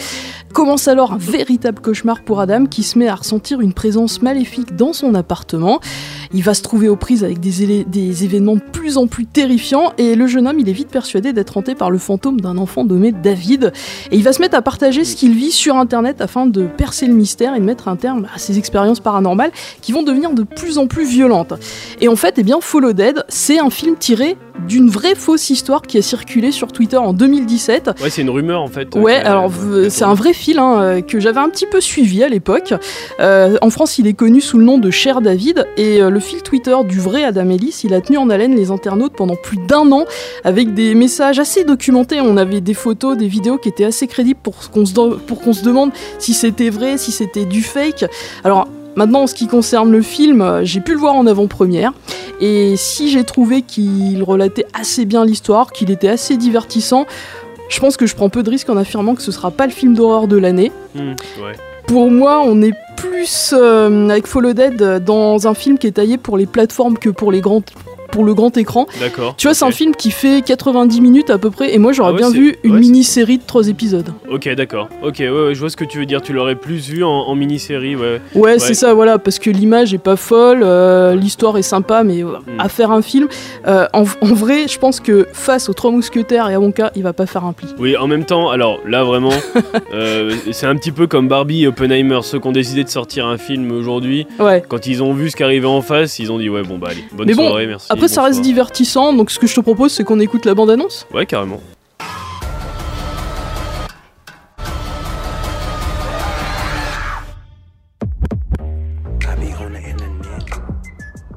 [0.54, 4.76] Commence alors un véritable cauchemar pour Adam qui se met à ressentir une présence maléfique
[4.76, 5.80] dans son appartement.
[6.32, 10.14] Il va se trouver aux prises avec des, événements de plus en plus terrifiants et
[10.14, 13.12] le jeune homme il est vite persuadé d'être hanté par le fantôme d'un enfant nommé
[13.12, 13.72] David.
[14.12, 17.06] Et il va se mettre à partager ce qu'il vit sur internet afin de percer
[17.08, 20.44] le mystère et de mettre un terme à ses expériences paranormales qui vont devenir de
[20.44, 21.54] plus en plus violentes.
[22.02, 24.38] Et en fait, eh bien, Follow Dead, c'est un film tiré
[24.68, 28.62] d'une vraie fausse histoire qui a circulé sur Twitter en 2017 Ouais, c'est une rumeur
[28.62, 28.96] en fait.
[28.96, 31.82] Ouais, euh, alors v- c'est un vrai fil hein, euh, que j'avais un petit peu
[31.82, 32.74] suivi à l'époque.
[33.20, 36.20] Euh, en France, il est connu sous le nom de Cher David et euh, le
[36.20, 39.58] fil Twitter du vrai Adam Ellis, il a tenu en haleine les internautes pendant plus
[39.68, 40.06] d'un an
[40.44, 42.22] avec des messages assez documentés.
[42.22, 45.54] On avait des photos, des vidéos qui étaient assez crédibles pour qu'on se, pour qu'on
[45.54, 48.06] se demande si c'était vrai, si c'était du fake.
[48.44, 51.94] Alors Maintenant, en ce qui concerne le film, euh, j'ai pu le voir en avant-première.
[52.40, 57.06] Et si j'ai trouvé qu'il relatait assez bien l'histoire, qu'il était assez divertissant,
[57.70, 59.72] je pense que je prends peu de risques en affirmant que ce sera pas le
[59.72, 60.72] film d'horreur de l'année.
[60.94, 61.54] Hmm, ouais.
[61.88, 65.94] Pour moi, on est plus euh, avec Follow Dead euh, dans un film qui est
[65.94, 67.64] taillé pour les plateformes que pour les grands
[68.14, 68.86] pour le grand écran.
[69.00, 69.34] D'accord.
[69.38, 72.12] Tu vois, c'est un film qui fait 90 minutes à peu près, et moi j'aurais
[72.12, 74.10] Ah ouais, bien vu une ouais, mini-série de 3 épisodes.
[74.30, 74.88] Ok, d'accord.
[75.02, 76.22] Ok, ouais, ouais, je vois ce que tu veux dire.
[76.22, 78.22] Tu l'aurais plus vu en, en mini-série, ouais.
[78.36, 82.24] Ouais, c'est ça, voilà, parce que l'image est pas folle, euh, l'histoire est sympa, mais
[82.24, 82.60] euh, Hmm.
[82.60, 83.28] à faire un film,
[83.68, 87.02] euh, en, en vrai, je pense que face aux Trois Mousquetaires et à Wonka, il
[87.04, 87.68] va pas faire un pli.
[87.80, 89.32] Oui, en même temps, alors là vraiment,
[90.52, 93.38] c'est un petit peu comme Barbie et Oppenheimer, ceux qui ont décidé de sortir un
[93.38, 94.28] film aujourd'hui.
[94.40, 94.64] Ouais.
[94.68, 96.88] Quand ils ont vu ce qui arrivait en face, ils ont dit ouais bon bah
[96.92, 97.88] allez, bonne mais bon, soirée, merci.
[97.90, 101.08] après ça reste divertissant, donc ce que je te propose, c'est qu'on écoute la bande-annonce.
[101.14, 101.60] Ouais, carrément.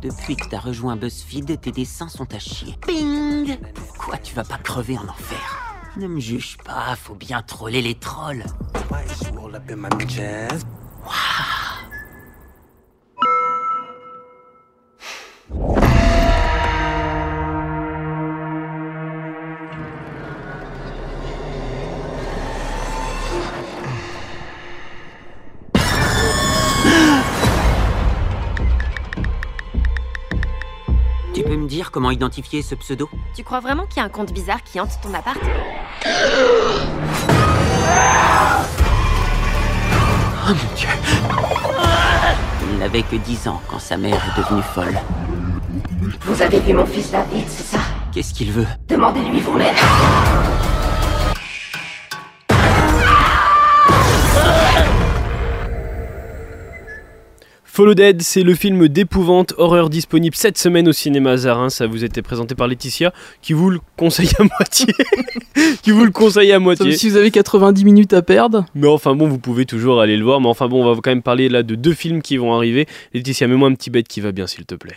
[0.03, 2.77] Depuis que t'as rejoint BuzzFeed, tes dessins sont à chier.
[2.87, 5.75] Bing Pourquoi tu vas pas crever en enfer?
[5.97, 8.45] Ne me juge pas, faut bien troller les trolls.
[31.37, 33.11] Tu peux me dire comment identifier ce pseudo?
[33.35, 35.39] Tu crois vraiment qu'il y a un compte bizarre qui hante ton appart?
[40.49, 40.89] Oh mon dieu.
[42.73, 44.99] Il n'avait que 10 ans quand sa mère est devenue folle.
[46.23, 47.83] Vous avez vu mon fils David, c'est ça?
[48.15, 48.67] Qu'est-ce qu'il veut?
[48.89, 49.59] Demandez-lui vous
[57.77, 61.69] Follow Dead, c'est le film d'épouvante horreur disponible cette semaine au cinéma Zarin.
[61.69, 63.13] Ça vous était présenté par Laetitia,
[63.43, 64.87] qui vous le conseille à moitié.
[65.83, 66.93] qui vous le conseille à Sauf moitié.
[66.97, 68.65] si vous avez 90 minutes à perdre.
[68.75, 70.41] Mais enfin bon, vous pouvez toujours aller le voir.
[70.41, 72.87] Mais enfin bon, on va quand même parler là de deux films qui vont arriver.
[73.13, 74.97] Laetitia, mets-moi un petit bête qui va bien, s'il te plaît.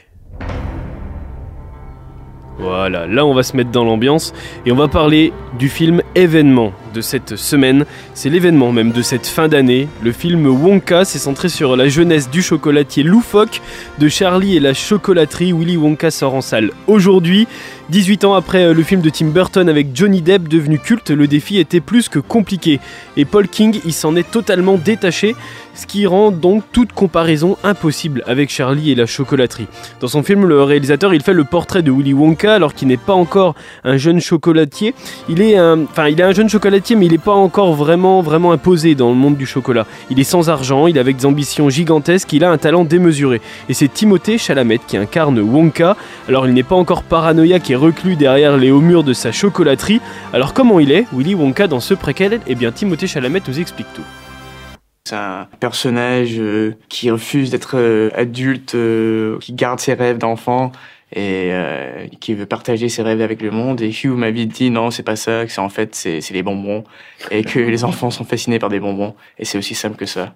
[2.60, 4.34] Voilà, là on va se mettre dans l'ambiance
[4.66, 7.86] et on va parler du film événement de cette semaine.
[8.14, 9.88] C'est l'événement même de cette fin d'année.
[10.04, 13.62] Le film Wonka s'est centré sur la jeunesse du chocolatier loufoque
[14.00, 15.54] de Charlie et la chocolaterie.
[15.54, 17.48] Willy Wonka sort en salle aujourd'hui.
[17.90, 21.28] 18 ans après euh, le film de Tim Burton avec Johnny Depp devenu culte, le
[21.28, 22.80] défi était plus que compliqué.
[23.18, 25.36] Et Paul King, il s'en est totalement détaché,
[25.80, 29.68] ce qui rend donc toute comparaison impossible avec Charlie et la chocolaterie.
[30.02, 32.98] Dans son film, le réalisateur, il fait le portrait de Willy Wonka alors qu'il n'est
[32.98, 34.94] pas encore un jeune chocolatier.
[35.30, 35.88] Il est un,
[36.34, 39.86] jeune chocolatier, mais il n'est pas encore vraiment, vraiment imposé dans le monde du chocolat.
[40.10, 43.40] Il est sans argent, il est avec des ambitions gigantesques, il a un talent démesuré.
[43.70, 45.96] Et c'est Timothée Chalamet qui incarne Wonka.
[46.28, 50.02] Alors il n'est pas encore paranoïaque et reclus derrière les hauts murs de sa chocolaterie.
[50.34, 52.42] Alors comment il est, Willy Wonka, dans ce préquel?
[52.48, 54.04] Eh bien, Timothée Chalamet nous explique tout.
[55.10, 60.72] C'est un personnage euh, qui refuse d'être euh, adulte, euh, qui garde ses rêves d'enfant
[61.12, 63.82] et euh, qui veut partager ses rêves avec le monde.
[63.82, 66.36] Et Hugh m'a vite dit non, c'est pas ça, que c'est en fait c'est c'est
[66.36, 66.84] les bonbons
[67.32, 70.36] et que les enfants sont fascinés par des bonbons et c'est aussi simple que ça.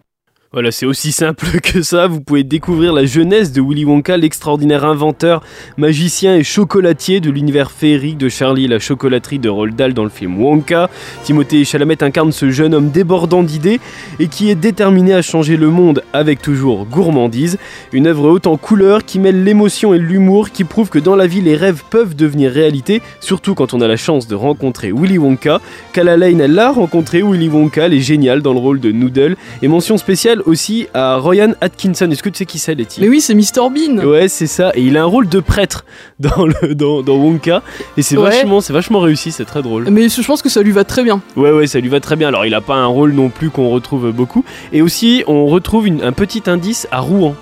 [0.53, 2.05] Voilà, c'est aussi simple que ça.
[2.05, 5.41] Vous pouvez découvrir la jeunesse de Willy Wonka, l'extraordinaire inventeur,
[5.77, 10.03] magicien et chocolatier de l'univers féerique de Charlie et la chocolaterie de Roald Dahl dans
[10.03, 10.91] le film Wonka.
[11.23, 13.79] Timothée Chalamet incarne ce jeune homme débordant d'idées
[14.19, 17.57] et qui est déterminé à changer le monde avec toujours gourmandise.
[17.91, 21.25] Une œuvre haute en couleurs qui mêle l'émotion et l'humour, qui prouve que dans la
[21.25, 25.17] vie les rêves peuvent devenir réalité, surtout quand on a la chance de rencontrer Willy
[25.17, 25.61] Wonka.
[25.93, 29.35] Kala Lane l'a rencontré, Willy Wonka, elle est géniale dans le rôle de Noodle.
[29.63, 32.09] Et mention spéciale aussi à Ryan Atkinson.
[32.11, 33.97] Est-ce que tu sais qui c'est, Letty Mais oui, c'est Mr Bean.
[34.05, 34.71] Ouais, c'est ça.
[34.75, 35.85] Et il a un rôle de prêtre
[36.19, 37.61] dans, le, dans, dans Wonka.
[37.97, 38.29] Et c'est Ouais.
[38.29, 39.87] vachement, c'est vachement réussi, c'est très drôle.
[39.89, 41.21] Mais je pense que ça lui va très bien.
[41.35, 42.27] Ouais, ouais, ça lui va très bien.
[42.29, 44.43] Alors, il a pas un rôle non plus qu'on retrouve beaucoup.
[44.71, 47.35] Et aussi, on retrouve une- un petit indice à Rouen.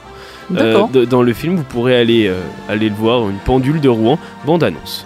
[0.58, 4.20] Euh, dans le film, vous pourrez aller, euh, aller le voir, une pendule de Rouen,
[4.46, 5.06] bande-annonce.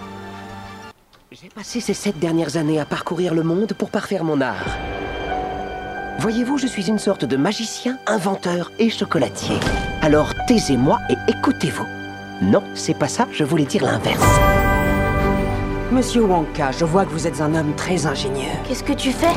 [1.30, 4.64] J'ai passé ces sept dernières années à parcourir le monde pour parfaire mon art.
[6.28, 9.60] Voyez-vous, je suis une sorte de magicien, inventeur et chocolatier.
[10.02, 11.86] Alors taisez-moi et écoutez-vous.
[12.42, 14.26] Non, c'est pas ça, je voulais dire l'inverse.
[15.92, 18.50] Monsieur Wonka, je vois que vous êtes un homme très ingénieux.
[18.66, 19.32] Qu'est-ce que tu fais?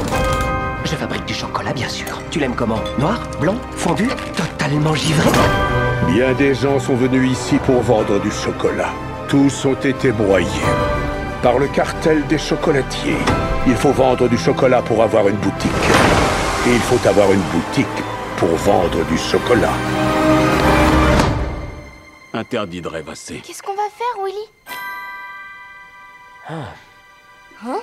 [0.84, 2.24] Je fabrique du chocolat, bien sûr.
[2.32, 2.80] Tu l'aimes comment?
[2.98, 5.30] Noir Blanc Fondu Totalement givré?
[6.08, 8.90] Bien des gens sont venus ici pour vendre du chocolat.
[9.28, 10.48] Tous ont été broyés
[11.44, 13.18] par le cartel des chocolatiers.
[13.68, 15.70] Il faut vendre du chocolat pour avoir une boutique.
[16.68, 17.88] Et il faut avoir une boutique
[18.38, 19.74] pour vendre du chocolat.
[22.34, 23.42] Interdit de rêvasser.
[23.46, 24.46] Qu'est-ce qu'on va faire, Willy
[26.50, 27.82] Hein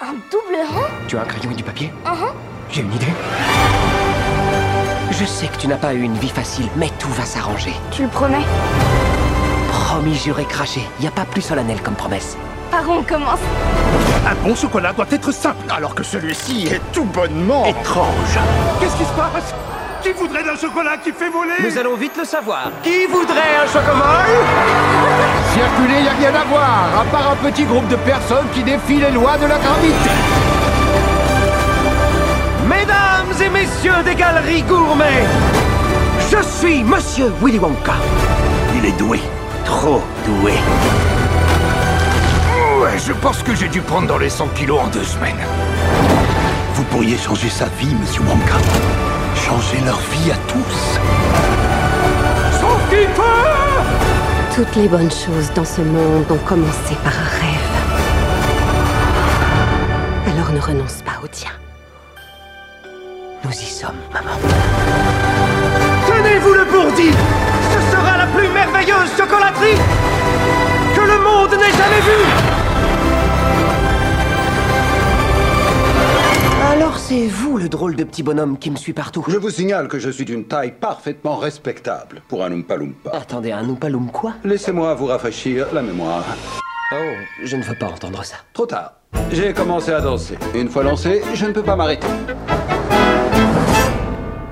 [0.00, 1.92] Un double hein Tu as un crayon et du papier.
[2.70, 3.06] J'ai une idée.
[5.10, 7.74] Je sais que tu n'as pas eu une vie facile, mais tout va s'arranger.
[7.90, 8.44] Tu le promets
[9.70, 10.82] Promis, juré, craché.
[11.00, 12.36] Y a pas plus solennel comme promesse.
[12.80, 13.40] Par où on commence
[14.26, 18.38] Un bon chocolat doit être simple, alors que celui-ci est tout bonnement étrange.
[18.78, 19.54] Qu'est-ce qui se passe?
[20.02, 21.56] Qui voudrait d'un chocolat qui fait voler?
[21.62, 22.70] Nous allons vite le savoir.
[22.82, 24.24] Qui voudrait un chocomol
[25.52, 29.00] Circuler, y a rien à voir, à part un petit groupe de personnes qui défient
[29.00, 30.10] les lois de la gravité.
[32.66, 35.26] Mesdames et messieurs des galeries gourmets,
[36.30, 37.94] je suis Monsieur Willy Wonka.
[38.74, 39.20] Il est doué.
[39.66, 40.54] Trop doué.
[43.06, 45.40] Je pense que j'ai dû prendre dans les 100 kilos en deux semaines.
[46.74, 48.58] Vous pourriez changer sa vie, Monsieur Wonka.
[49.34, 50.98] Changer leur vie à tous.
[52.60, 57.70] Sauf qu'il peut Toutes les bonnes choses dans ce monde ont commencé par un rêve.
[60.34, 61.52] Alors ne renonce pas au tien.
[63.44, 64.36] Nous y sommes, maman.
[66.06, 69.80] Tenez-vous le bourdi Ce sera la plus merveilleuse chocolaterie
[70.94, 72.59] que le monde n'ait jamais vue
[76.80, 79.22] Alors c'est vous le drôle de petit bonhomme qui me suit partout.
[79.28, 83.10] Je vous signale que je suis d'une taille parfaitement respectable pour un Oompa Loompa.
[83.12, 84.32] Attendez, un Oompa Loom quoi?
[84.44, 86.24] Laissez-moi vous rafraîchir la mémoire.
[86.94, 86.96] Oh,
[87.44, 88.36] je ne veux pas entendre ça.
[88.54, 88.94] Trop tard.
[89.30, 90.38] J'ai commencé à danser.
[90.54, 92.06] Une fois lancé, je ne peux pas m'arrêter.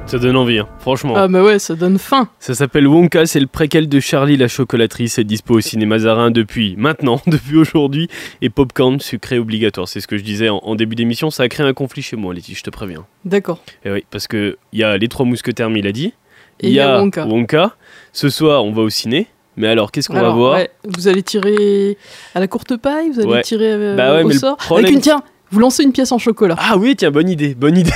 [0.09, 1.13] Ça donne envie, hein, franchement.
[1.17, 2.31] Ah bah ouais, ça donne faim.
[2.39, 6.31] Ça s'appelle Wonka, c'est le préquel de Charlie la chocolaterie, c'est dispo au cinéma Zarin
[6.31, 8.09] depuis maintenant, depuis aujourd'hui,
[8.41, 9.87] et Popcorn sucré obligatoire.
[9.87, 12.17] C'est ce que je disais en, en début d'émission, ça a créé un conflit chez
[12.17, 13.05] moi, Letty, je te préviens.
[13.27, 13.61] D'accord.
[13.85, 16.15] Et oui, parce que il y a les trois mousquetaires, il a dit.
[16.61, 17.77] Et il y a Wonka.
[18.15, 19.27] Ce soir, on va au ciné.
[19.59, 20.55] Mais alors, qu'est-ce qu'on va voir?
[20.55, 21.99] ouais, Vous allez tirer
[22.35, 23.43] à la courte paille Vous allez Ouais.
[23.43, 26.19] tirer euh, Bah ouais, au sort problème- Avec une, tiens, vous lancez une pièce en
[26.19, 26.57] chocolat.
[26.59, 27.91] Ah oui, tiens, bonne idée, bonne idée.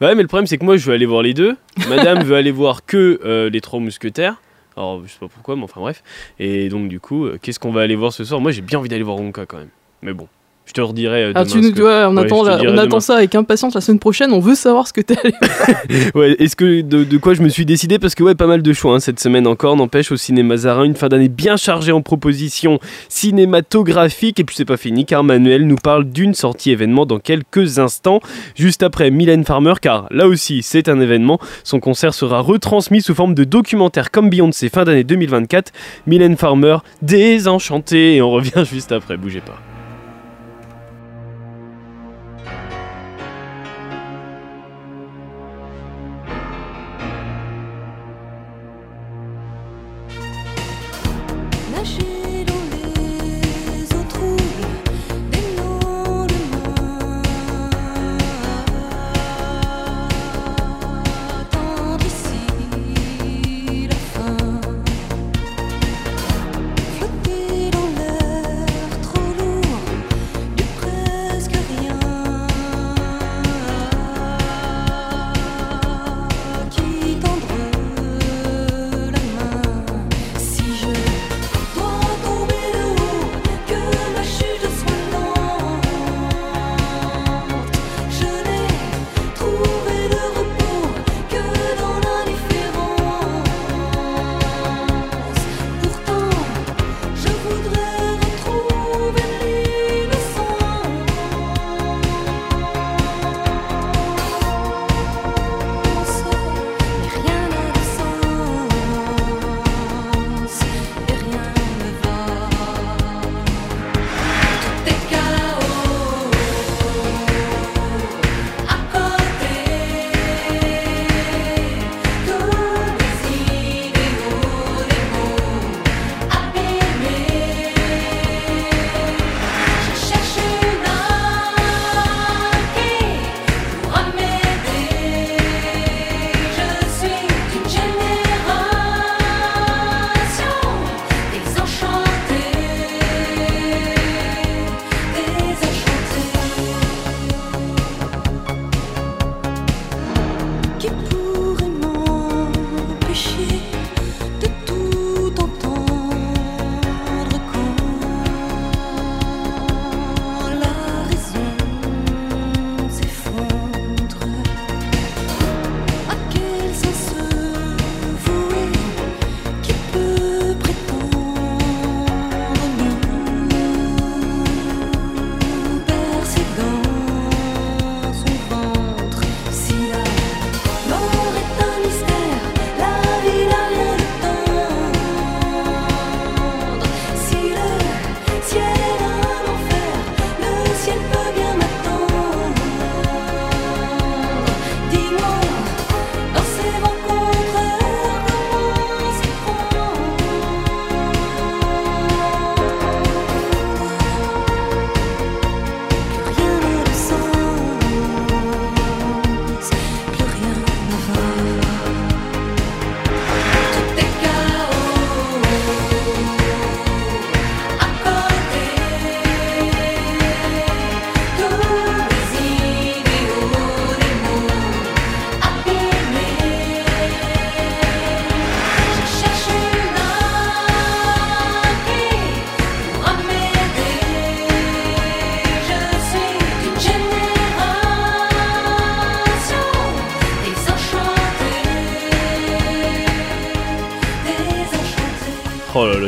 [0.00, 1.56] Bah ouais, mais le problème, c'est que moi, je veux aller voir les deux.
[1.88, 4.36] Madame veut aller voir que euh, les trois mousquetaires.
[4.76, 6.02] Alors, je sais pas pourquoi, mais enfin bref.
[6.38, 8.40] Et donc, du coup, euh, qu'est-ce qu'on va aller voir ce soir?
[8.40, 9.70] Moi, j'ai bien envie d'aller voir Wonka quand même.
[10.02, 10.28] Mais bon,
[10.66, 11.24] je te redirai.
[11.24, 13.74] euh, Ah, tu nous que- vois, on, Ouais, attend, la- on attend ça avec impatience
[13.74, 14.32] la semaine prochaine.
[14.32, 15.32] On veut savoir ce que t'es allé.
[16.14, 17.98] ouais, est-ce que de, de quoi je me suis décidé?
[17.98, 19.76] Parce que ouais, pas mal de choix hein, cette semaine encore.
[19.76, 24.40] N'empêche au cinéma Zarin une fin d'année bien chargée en propositions cinématographiques.
[24.40, 28.20] Et puis c'est pas fini car Manuel nous parle d'une sortie événement dans quelques instants,
[28.54, 29.74] juste après Mylène Farmer.
[29.80, 31.38] Car là aussi c'est un événement.
[31.64, 35.72] Son concert sera retransmis sous forme de documentaire comme Beyoncé fin d'année 2024.
[36.06, 39.16] Mylène Farmer désenchantée et on revient juste après.
[39.16, 39.58] Bougez pas.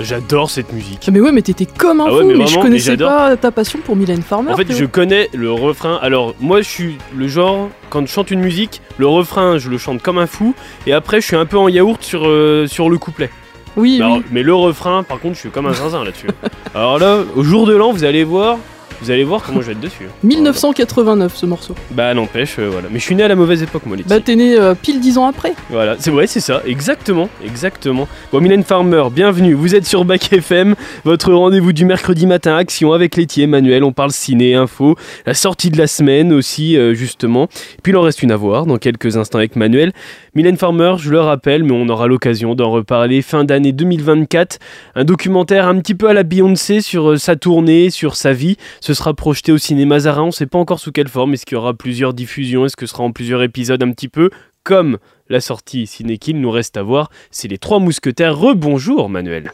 [0.09, 1.09] J'adore cette musique.
[1.13, 3.95] Mais ouais, mais t'étais comme un Ah fou, mais je connaissais pas ta passion pour
[3.95, 4.53] Mylène Farmer.
[4.53, 5.99] En fait, je connais le refrain.
[6.03, 9.77] Alors, moi, je suis le genre, quand je chante une musique, le refrain, je le
[9.77, 10.55] chante comme un fou.
[10.87, 13.31] Et après, je suis un peu en yaourt sur, euh, sur le couplet.
[13.77, 14.25] Oui, Mais, alors, oui.
[14.33, 16.29] mais le refrain, par contre, je suis comme un zinzin là-dessus.
[16.75, 18.57] alors là, au jour de l'an, vous allez voir.
[19.01, 20.09] Vous allez voir comment je vais être dessus.
[20.23, 21.75] 1989 ce morceau.
[21.93, 22.89] Bah n'empêche, euh, voilà.
[22.91, 25.01] Mais je suis né à la mauvaise époque, moi, les Bah t'es né euh, pile
[25.01, 25.55] 10 ans après.
[25.71, 28.09] Voilà, c'est vrai, c'est ça, exactement, exactement.
[28.33, 32.93] Bon, Mylène Farmer, bienvenue, vous êtes sur Bac FM, votre rendez-vous du mercredi matin, action
[32.93, 37.45] avec et Emmanuel, on parle ciné, info, la sortie de la semaine aussi, euh, justement.
[37.45, 39.93] Et puis il en reste une à voir dans quelques instants avec Manuel.
[40.35, 44.59] Mylène Farmer, je le rappelle, mais on aura l'occasion d'en reparler fin d'année 2024.
[44.95, 48.57] Un documentaire un petit peu à la Beyoncé sur sa tournée, sur sa vie.
[48.89, 51.35] Ce sera projeté au cinéma Zara, on ne sait pas encore sous quelle forme.
[51.35, 52.65] Est-ce qu'il y aura plusieurs diffusions?
[52.65, 54.31] Est-ce que ce sera en plusieurs épisodes un petit peu?
[54.65, 54.97] Comme
[55.29, 58.35] la sortie ciné qu'il nous reste à voir, c'est les Trois Mousquetaires.
[58.35, 59.53] Rebonjour Manuel.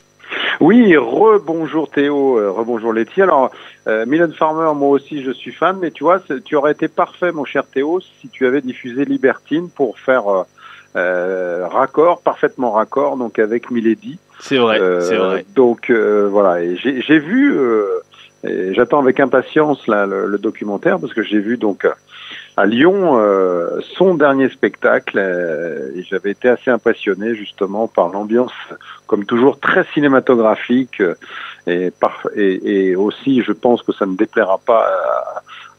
[0.60, 3.22] Oui, rebonjour Théo, euh, rebonjour Letty.
[3.22, 3.50] Alors,
[3.88, 7.32] euh, Mylène Farmer, moi aussi je suis fan, mais tu vois, tu aurais été parfait,
[7.32, 10.42] mon cher Théo, si tu avais diffusé Libertine pour faire euh,
[10.94, 14.16] euh, raccord, parfaitement raccord, donc avec Milady.
[14.38, 15.44] C'est vrai, Euh, c'est vrai.
[15.56, 18.00] Donc euh, voilà, et j'ai vu, euh,
[18.74, 21.92] j'attends avec impatience là, le, le documentaire parce que j'ai vu donc euh,
[22.56, 28.52] à Lyon euh, son dernier spectacle euh, et j'avais été assez impressionné justement par l'ambiance,
[29.06, 31.14] comme toujours très cinématographique euh,
[31.66, 34.86] et, par, et, et aussi je pense que ça ne déplaira pas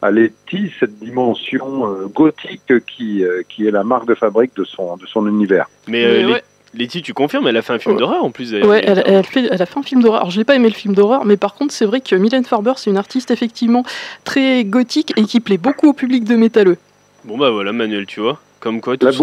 [0.01, 4.55] à, à Letty cette dimension euh, gothique qui, euh, qui est la marque de fabrique
[4.55, 5.67] de son, de son univers.
[5.87, 6.43] Mais, euh, Mais Lé- ouais.
[6.75, 8.67] Letty, tu confirmes, elle a fait un film d'horreur en plus d'ailleurs.
[8.67, 10.21] Ouais, elle, elle fait, elle a fait un film d'horreur.
[10.21, 12.73] Alors, j'ai pas aimé le film d'horreur, mais par contre, c'est vrai que Mylène Farmer,
[12.75, 13.83] c'est une artiste effectivement
[14.23, 16.77] très gothique et qui plaît beaucoup au public de métalleux.
[17.23, 19.17] Bon bah voilà Manuel, tu vois, comme quoi tout, se-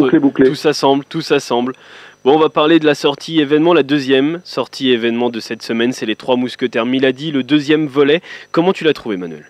[0.48, 1.74] tout s'assemble, tout s'assemble.
[2.24, 5.92] Bon, on va parler de la sortie événement, la deuxième sortie événement de cette semaine,
[5.92, 8.20] c'est les Trois Mousquetaires Milady, le deuxième volet.
[8.50, 9.44] Comment tu l'as trouvé Manuel?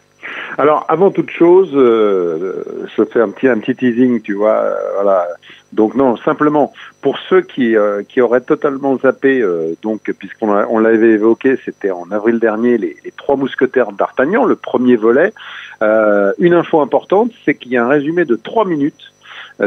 [0.59, 2.65] Alors, avant toute chose, euh,
[2.97, 4.55] je fais un petit, un petit teasing, tu vois.
[4.57, 5.27] euh, voilà.
[5.73, 10.79] Donc non, simplement pour ceux qui, euh, qui auraient totalement zappé, euh, donc puisqu'on on
[10.79, 15.33] l'avait évoqué, c'était en avril dernier, les, les trois mousquetaires d'Artagnan, le premier volet.
[15.81, 19.13] Euh, une info importante, c'est qu'il y a un résumé de trois minutes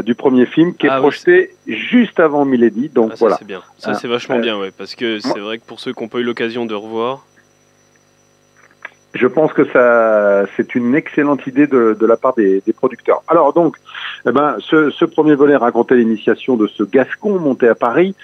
[0.04, 2.88] du premier film qui est Ah oui, projeté juste avant Milady.
[2.88, 3.36] Donc Ah, ça, voilà.
[3.38, 3.62] c'est bien.
[3.78, 6.18] Ça c'est vachement bien, ouais, parce que c'est vrai que pour ceux qui n'ont pas
[6.18, 7.24] eu l'occasion de revoir,
[9.16, 13.22] Je pense que ça, c'est une excellente idée de, de la part des, des producteurs.
[13.28, 13.76] Alors donc,
[14.26, 18.14] eh ben, ce, ce premier volet racontait l'initiation de ce Gascon monté à Paris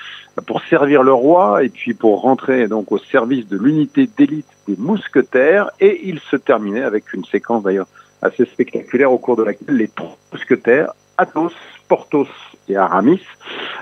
[0.46, 4.76] pour servir le roi et puis pour rentrer donc au service de l'unité d'élite des
[4.78, 5.70] mousquetaires.
[5.80, 7.88] Et il se terminait avec une séquence d'ailleurs
[8.20, 11.52] assez spectaculaire au cours de laquelle les trois mousquetaires, Athos,
[11.88, 12.28] Porthos
[12.68, 13.22] et Aramis,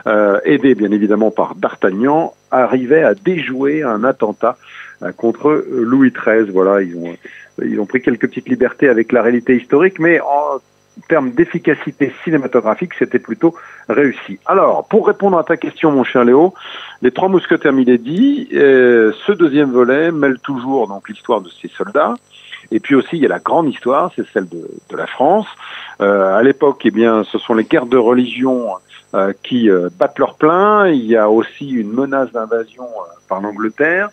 [0.07, 4.57] euh, aidés bien évidemment par D'Artagnan, arrivaient à déjouer un attentat
[5.17, 6.51] contre euh, Louis XIII.
[6.51, 7.17] Voilà, ils ont,
[7.63, 10.61] ils ont pris quelques petites libertés avec la réalité historique, mais en
[11.09, 13.55] termes d'efficacité cinématographique, c'était plutôt
[13.89, 14.39] réussi.
[14.47, 16.55] Alors, pour répondre à ta question, mon cher Léo,
[17.03, 22.15] les Trois Mousquetaires Milady, euh, ce deuxième volet mêle toujours donc l'histoire de ces soldats.
[22.73, 25.47] Et puis aussi, il y a la grande histoire, c'est celle de, de la France.
[26.01, 28.69] Euh, à l'époque, eh bien, ce sont les guerres de religion
[29.13, 30.87] euh, qui euh, battent leur plein.
[30.87, 34.11] Il y a aussi une menace d'invasion euh, par l'Angleterre.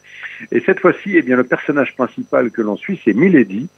[0.52, 3.70] Et cette fois-ci, eh bien, le personnage principal que l'on suit, c'est Milady.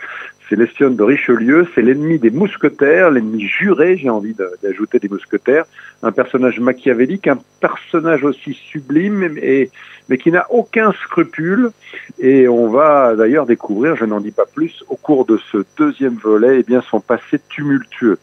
[0.47, 5.65] C'est l'espionne de Richelieu, c'est l'ennemi des mousquetaires, l'ennemi juré, j'ai envie d'ajouter des mousquetaires,
[6.01, 9.69] un personnage machiavélique, un personnage aussi sublime, et,
[10.07, 11.69] mais qui n'a aucun scrupule.
[12.17, 16.15] Et on va d'ailleurs découvrir, je n'en dis pas plus, au cours de ce deuxième
[16.15, 18.17] volet, eh bien, son passé tumultueux.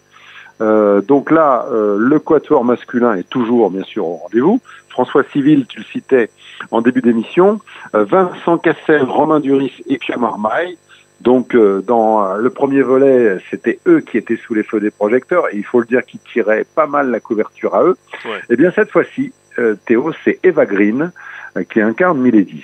[0.61, 4.61] Euh, donc là, euh, le quatuor masculin est toujours, bien sûr, au rendez-vous.
[4.89, 6.31] François Civil, tu le citais
[6.71, 7.61] en début d'émission,
[7.95, 10.79] euh, Vincent Cassel, Romain Duris et Pierre Marmaille.
[11.21, 14.91] Donc, euh, dans euh, le premier volet, c'était eux qui étaient sous les feux des
[14.91, 17.97] projecteurs, et il faut le dire qu'ils tiraient pas mal la couverture à eux.
[18.25, 18.41] Ouais.
[18.49, 19.33] Eh bien, cette fois-ci,
[19.87, 21.13] Théo, c'est Eva Green
[21.71, 22.63] qui incarne Milady.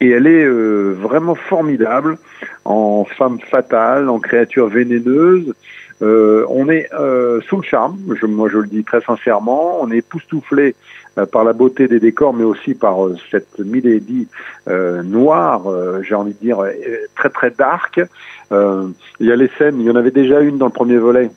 [0.00, 2.18] Et elle est euh, vraiment formidable
[2.64, 5.54] en femme fatale, en créature vénéneuse.
[6.00, 9.80] Euh, on est euh, sous le charme, je, moi je le dis très sincèrement.
[9.80, 10.74] On est époustouflé
[11.18, 14.28] euh, par la beauté des décors, mais aussi par euh, cette Milady
[14.68, 15.62] euh, noire,
[16.02, 16.62] j'ai envie de dire
[17.16, 18.00] très très dark.
[18.50, 21.30] Il y a les scènes, il y en avait déjà une dans le premier volet,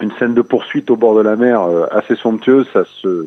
[0.00, 3.26] une scène de poursuite au bord de la mer assez somptueuse, ça se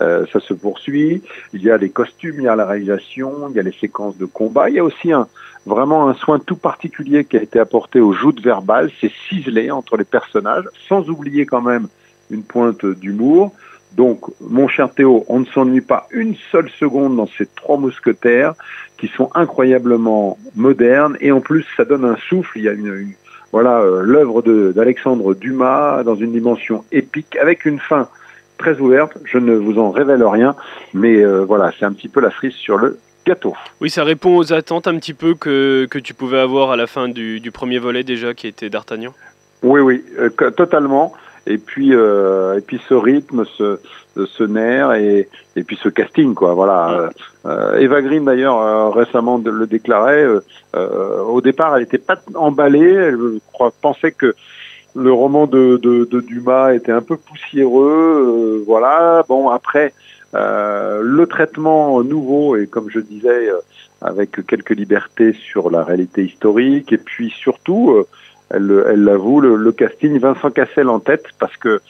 [0.00, 1.22] euh, ça se poursuit.
[1.52, 4.16] Il y a les costumes, il y a la réalisation, il y a les séquences
[4.18, 4.68] de combat.
[4.68, 5.28] Il y a aussi un,
[5.66, 8.90] vraiment un soin tout particulier qui a été apporté aux joutes verbales.
[9.00, 11.88] C'est ciselé entre les personnages, sans oublier quand même
[12.30, 13.52] une pointe d'humour.
[13.96, 18.54] Donc, mon cher Théo, on ne s'ennuie pas une seule seconde dans ces trois mousquetaires
[18.98, 22.58] qui sont incroyablement modernes et en plus ça donne un souffle.
[22.58, 23.12] Il y a une,
[23.52, 24.42] voilà euh, l'œuvre
[24.72, 28.08] d'Alexandre Dumas dans une dimension épique avec une fin
[28.58, 29.12] très ouverte.
[29.24, 30.54] Je ne vous en révèle rien,
[30.92, 33.54] mais euh, voilà, c'est un petit peu la frise sur le gâteau.
[33.80, 36.86] Oui, ça répond aux attentes un petit peu que, que tu pouvais avoir à la
[36.86, 39.12] fin du, du premier volet déjà, qui était d'Artagnan.
[39.62, 41.14] Oui, oui, euh, totalement.
[41.46, 43.78] Et puis, euh, et puis ce rythme, ce,
[44.16, 46.54] ce nerf et, et puis ce casting, quoi.
[46.54, 47.10] Voilà.
[47.44, 50.26] Euh, Eva Green d'ailleurs récemment le déclarait.
[50.74, 52.94] au départ, elle n'était pas emballée.
[52.94, 53.40] Elle
[53.82, 54.34] pensait que
[54.94, 58.58] le roman de, de, de Dumas était un peu poussiéreux.
[58.60, 59.24] euh, voilà.
[59.28, 59.92] Bon, après,
[60.34, 63.58] euh, le traitement nouveau et comme je disais, euh,
[64.02, 67.90] avec quelques libertés sur la réalité historique et puis surtout.
[67.92, 68.06] euh,
[68.50, 71.80] elle le- elle l'avoue, le, le casting, Vincent Cassel en tête, parce que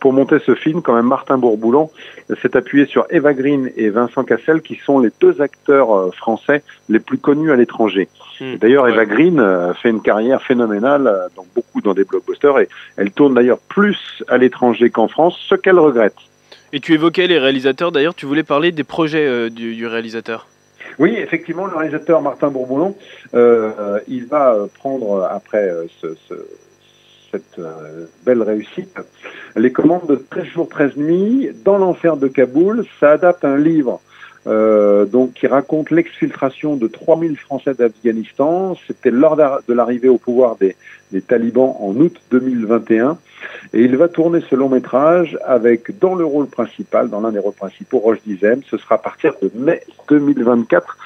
[0.00, 1.90] pour monter ce film, quand même, Martin Bourboulon
[2.30, 6.10] euh, s'est appuyé sur Eva Green et Vincent Cassel, qui sont les deux acteurs euh,
[6.10, 8.08] français les plus connus à l'étranger.
[8.40, 8.56] Hmm.
[8.56, 12.68] D'ailleurs, Eva Green euh, fait une carrière phénoménale, euh, dans beaucoup dans des blockbusters, et
[12.96, 16.14] elle tourne d'ailleurs plus à l'étranger qu'en France, ce qu'elle regrette.
[16.72, 20.46] Et tu évoquais les réalisateurs, d'ailleurs, tu voulais parler des projets euh, du, du réalisateur.
[20.98, 22.94] Oui, effectivement, le réalisateur Martin Bourboulon,
[23.34, 26.46] euh, euh, il va euh, prendre, euh, après euh, ce- ce-
[27.30, 28.96] cette euh, belle réussite,
[29.56, 32.84] les commandes de 13 jours, 13 nuits dans l'enfer de Kaboul.
[32.98, 34.00] Ça adapte un livre
[34.46, 38.74] euh, donc, qui raconte l'exfiltration de 3000 Français d'Afghanistan.
[38.86, 40.76] C'était lors de l'arrivée au pouvoir des,
[41.12, 43.18] des talibans en août 2021.
[43.72, 47.38] Et il va tourner ce long métrage avec, dans le rôle principal, dans l'un des
[47.38, 48.62] rôles principaux, Roche Dizem.
[48.68, 50.96] Ce sera à partir de mai 2024.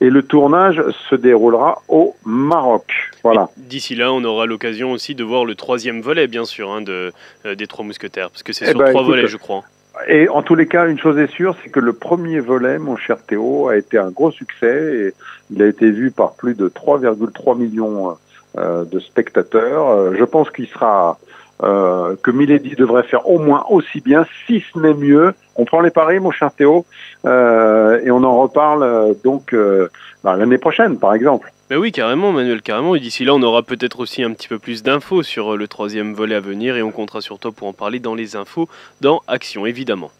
[0.00, 2.90] Et le tournage se déroulera au Maroc.
[3.22, 3.50] Voilà.
[3.56, 7.12] D'ici là, on aura l'occasion aussi de voir le troisième volet, bien sûr, hein, de,
[7.44, 9.62] euh, des Trois Mousquetaires, parce que c'est Eh sur ben, trois écoute, volets, je crois.
[10.08, 12.96] Et en tous les cas, une chose est sûre, c'est que le premier volet, mon
[12.96, 14.94] cher Théo, a été un gros succès.
[14.96, 15.14] Et
[15.50, 18.16] il a été vu par plus de 3,3 millions
[18.58, 19.88] euh, de spectateurs.
[19.90, 21.18] Euh, je pense qu'il sera
[21.62, 25.34] euh, que Milady devrait faire au moins aussi bien, si ce n'est mieux.
[25.60, 26.86] On prend les paris, mon cher Théo,
[27.26, 29.90] euh, et on en reparle euh, donc euh,
[30.24, 31.52] bah, l'année prochaine, par exemple.
[31.68, 32.94] Mais oui, carrément, Manuel, carrément.
[32.94, 36.14] Et d'ici là, on aura peut-être aussi un petit peu plus d'infos sur le troisième
[36.14, 38.70] volet à venir, et on comptera sur toi pour en parler dans les infos,
[39.02, 40.10] dans Action, évidemment.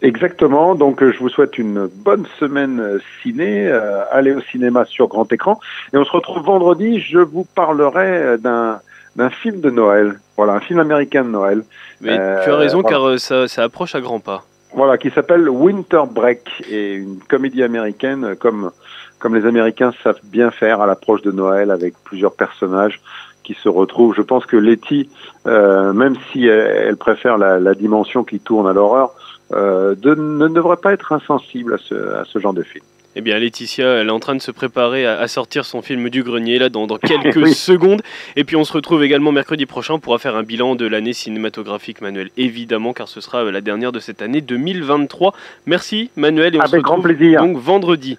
[0.00, 0.74] Exactement.
[0.74, 3.68] Donc, je vous souhaite une bonne semaine ciné.
[3.68, 5.60] Euh, allez au cinéma sur grand écran.
[5.92, 6.98] Et on se retrouve vendredi.
[6.98, 8.80] Je vous parlerai d'un
[9.16, 10.20] d'un film de Noël.
[10.36, 11.62] Voilà, un film américain de Noël.
[12.00, 12.96] Mais Euh, tu as raison, voilà.
[12.96, 14.44] car euh, ça, ça approche à grands pas.
[14.72, 18.70] Voilà, qui s'appelle Winter Break et une comédie américaine euh, comme
[19.18, 23.02] comme les Américains savent bien faire à l'approche de Noël avec plusieurs personnages
[23.44, 24.14] qui se retrouvent.
[24.14, 25.10] Je pense que Letty,
[25.46, 29.10] euh, même si elle, elle préfère la, la dimension qui tourne à l'horreur,
[29.52, 32.84] euh, de- ne devrait pas être insensible à ce, à ce genre de film.
[33.16, 36.08] Eh bien, Laetitia, elle est en train de se préparer à, à sortir son film
[36.10, 37.54] du grenier, là, dans, dans quelques Oui.
[37.54, 38.02] secondes.
[38.36, 42.00] Et puis, on se retrouve également mercredi prochain pour faire un bilan de l'année cinématographique,
[42.02, 45.34] Manuel, évidemment, car ce sera euh, la dernière de cette année 2023.
[45.66, 47.40] Merci, Manuel, et on se Avec grand plaisir.
[47.42, 48.16] donc vendredi.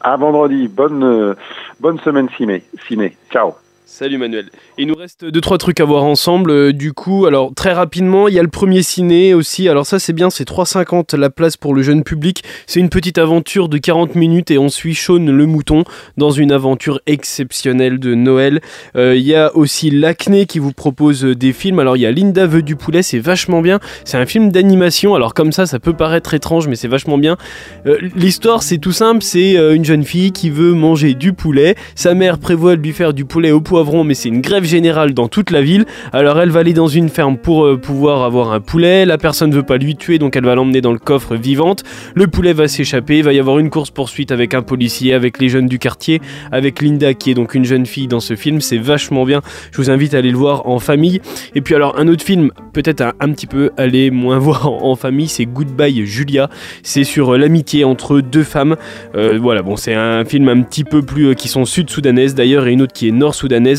[0.00, 0.66] À vendredi.
[0.66, 1.34] Bonne, euh,
[1.78, 2.62] bonne semaine ciné.
[2.88, 3.16] ciné.
[3.30, 3.52] Ciao.
[3.94, 4.46] Salut Manuel.
[4.78, 6.50] Il nous reste deux trois trucs à voir ensemble.
[6.50, 9.68] euh, du coup, alors très rapidement, il y a le premier ciné aussi.
[9.68, 12.42] Alors ça c'est bien, c'est 3,50 la place pour le jeune public.
[12.66, 15.84] C'est une petite aventure de 40 minutes et on suit Sean le mouton
[16.16, 18.62] dans une aventure exceptionnelle de Noël.
[18.96, 21.78] Euh, Il y a aussi l'acné qui vous propose des films.
[21.78, 23.78] Alors il y a Linda veut du poulet, c'est vachement bien.
[24.06, 25.14] C'est un film d'animation.
[25.14, 27.36] Alors comme ça, ça peut paraître étrange, mais c'est vachement bien.
[27.84, 31.74] Euh, L'histoire c'est tout simple, c'est une jeune fille qui veut manger du poulet.
[31.94, 35.28] Sa mère prévoit de lui faire du poulet au mais c'est une grève générale dans
[35.28, 35.84] toute la ville.
[36.12, 39.04] Alors elle va aller dans une ferme pour euh, pouvoir avoir un poulet.
[39.04, 41.82] La personne ne veut pas lui tuer, donc elle va l'emmener dans le coffre vivante.
[42.14, 43.18] Le poulet va s'échapper.
[43.18, 46.20] Il va y avoir une course poursuite avec un policier, avec les jeunes du quartier,
[46.52, 48.60] avec Linda qui est donc une jeune fille dans ce film.
[48.60, 49.40] C'est vachement bien.
[49.72, 51.20] Je vous invite à aller le voir en famille.
[51.54, 54.94] Et puis alors un autre film, peut-être un, un petit peu aller moins voir en,
[54.94, 56.48] famille, c'est Goodbye Julia.
[56.82, 58.76] C'est sur euh, l'amitié entre deux femmes.
[59.16, 62.72] Euh, voilà, bon, c'est un film un petit peu plus qui sont sud-soudanaises d'ailleurs et
[62.72, 63.71] une autre qui est nord-soudanaise.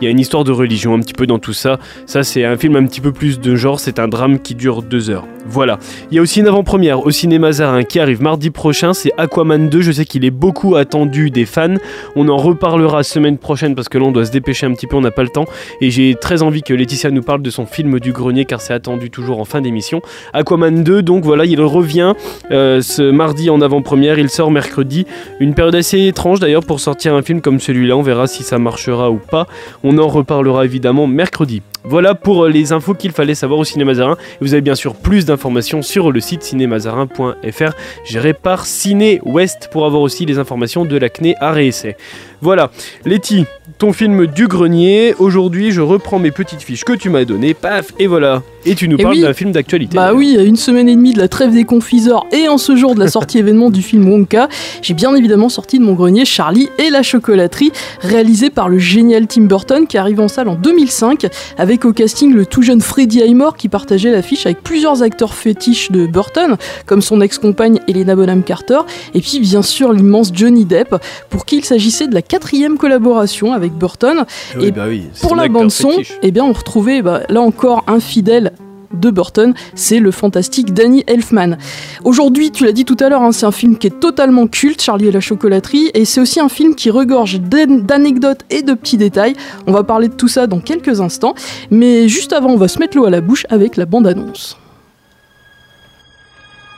[0.00, 1.78] Il y a une histoire de religion un petit peu dans tout ça.
[2.06, 3.80] Ça, c'est un film un petit peu plus de genre.
[3.80, 5.26] C'est un drame qui dure deux heures.
[5.46, 5.78] Voilà.
[6.10, 8.92] Il y a aussi une avant-première au cinéma Zarin qui arrive mardi prochain.
[8.92, 9.80] C'est Aquaman 2.
[9.80, 11.74] Je sais qu'il est beaucoup attendu des fans.
[12.16, 14.96] On en reparlera semaine prochaine parce que là, on doit se dépêcher un petit peu.
[14.96, 15.46] On n'a pas le temps.
[15.80, 18.74] Et j'ai très envie que Laetitia nous parle de son film du grenier car c'est
[18.74, 20.02] attendu toujours en fin d'émission.
[20.32, 22.14] Aquaman 2, donc voilà, il revient
[22.50, 24.18] euh, ce mardi en avant-première.
[24.18, 25.06] Il sort mercredi.
[25.40, 27.96] Une période assez étrange d'ailleurs pour sortir un film comme celui-là.
[27.96, 29.46] On verra si ça marchera ou pas.
[29.82, 31.62] On en reparlera évidemment mercredi.
[31.84, 34.16] Voilà pour euh, les infos qu'il fallait savoir au Cinéma Mazarin.
[34.34, 37.72] Et vous avez bien sûr plus d'informations sur le site cinémazarin.fr,
[38.04, 41.96] géré par Ciné West, pour avoir aussi les informations de l'acné à réessai.
[42.42, 42.70] Voilà,
[43.04, 43.46] Letty,
[43.78, 45.14] ton film du grenier.
[45.18, 48.42] Aujourd'hui, je reprends mes petites fiches que tu m'as données, paf, et voilà.
[48.66, 49.22] Et tu nous Et parles oui.
[49.22, 49.96] d'un film d'actualité.
[49.96, 52.76] Bah oui, à une semaine et demie de la trêve des confiseurs et en ce
[52.76, 54.48] jour de la sortie événement du film Wonka,
[54.82, 59.26] j'ai bien évidemment sorti de mon grenier Charlie et la chocolaterie, réalisé par le génial
[59.26, 61.26] Tim Burton qui arrive en salle en 2005
[61.58, 65.90] avec au casting le tout jeune Freddie Highmore qui partageait l'affiche avec plusieurs acteurs fétiches
[65.90, 66.56] de Burton
[66.86, 68.80] comme son ex-compagne Helena Bonham Carter
[69.14, 70.96] et puis bien sûr l'immense Johnny Depp
[71.28, 74.24] pour qui il s'agissait de la quatrième collaboration avec Burton.
[74.56, 75.92] Oui, et bah oui, pour la bande son,
[76.22, 78.52] eh bien on retrouvait bah, là encore un fidèle
[78.92, 81.56] de Burton, c'est le fantastique Danny Elfman.
[82.04, 84.82] Aujourd'hui, tu l'as dit tout à l'heure, hein, c'est un film qui est totalement culte,
[84.82, 88.74] Charlie et la chocolaterie, et c'est aussi un film qui regorge d'an- d'anecdotes et de
[88.74, 89.34] petits détails.
[89.66, 91.34] On va parler de tout ça dans quelques instants,
[91.70, 94.56] mais juste avant, on va se mettre l'eau à la bouche avec la bande-annonce.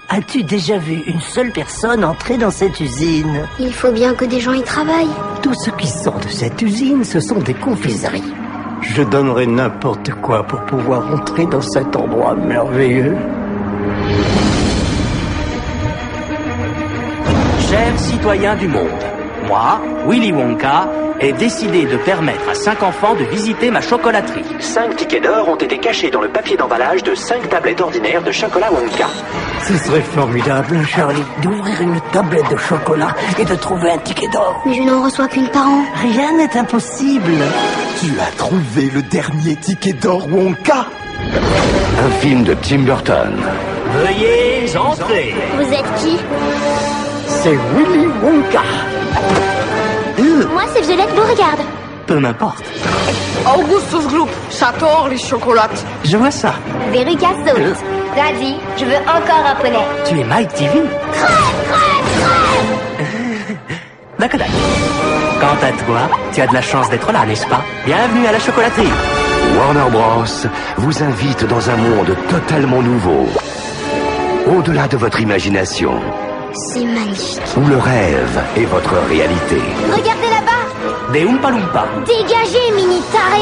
[0.08, 3.48] As-tu déjà vu une seule personne entrer dans cette usine?
[3.58, 5.08] Il faut bien que des gens y travaillent.
[5.42, 8.22] Tout ce qui sort de cette usine, ce sont des confiseries.
[8.82, 13.16] Je donnerais n'importe quoi pour pouvoir entrer dans cet endroit merveilleux.
[17.70, 18.82] Chers citoyens du monde,
[20.06, 20.88] Willy Wonka,
[21.20, 24.44] ai décidé de permettre à cinq enfants de visiter ma chocolaterie.
[24.60, 28.32] Cinq tickets d'or ont été cachés dans le papier d'emballage de cinq tablettes ordinaires de
[28.32, 29.06] chocolat Wonka.
[29.62, 34.62] Ce serait formidable, Charlie, d'ouvrir une tablette de chocolat et de trouver un ticket d'or.
[34.66, 35.84] Mais je n'en reçois qu'une par an.
[36.00, 37.32] Rien n'est impossible.
[38.00, 40.86] Tu as trouvé le dernier ticket d'or Wonka?
[42.04, 43.36] Un film de Tim Burton.
[43.94, 45.34] Veuillez entrer.
[45.56, 46.18] Vous êtes qui?
[47.26, 48.62] C'est Willy Wonka.
[50.52, 51.56] Moi, c'est Violette Beauregard.
[52.06, 52.64] Peu m'importe.
[53.56, 55.84] Augustus Gloop, j'adore les chocolates.
[56.04, 56.54] Je vois ça.
[56.92, 57.76] Veruca Salt.
[58.16, 59.78] Daddy, je veux encore un poney.
[60.06, 60.82] Tu es Mike TV
[64.18, 64.40] D'accord.
[65.40, 66.00] Quant à toi,
[66.32, 67.62] tu as de la chance d'être là, n'est-ce pas?
[67.84, 68.86] Bienvenue à la chocolaterie.
[69.58, 70.24] Warner Bros.
[70.76, 73.26] vous invite dans un monde totalement nouveau.
[74.46, 75.94] Au-delà de votre imagination,
[76.54, 77.40] C'est magnifique.
[77.56, 79.56] où le rêve est votre réalité.
[79.90, 81.86] Regardez là-bas Des Oompa Loompa.
[82.06, 83.40] Dégagez, mini taré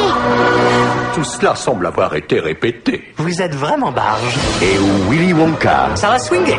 [1.14, 3.12] Tout cela semble avoir été répété.
[3.16, 4.36] Vous êtes vraiment barge.
[4.62, 5.88] Et où Willy Wonka?
[5.96, 6.56] Ça va swinguer.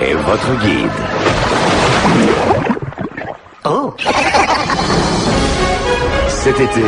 [0.00, 0.90] est votre guide?
[3.64, 3.94] Oh
[6.28, 6.82] Cet été,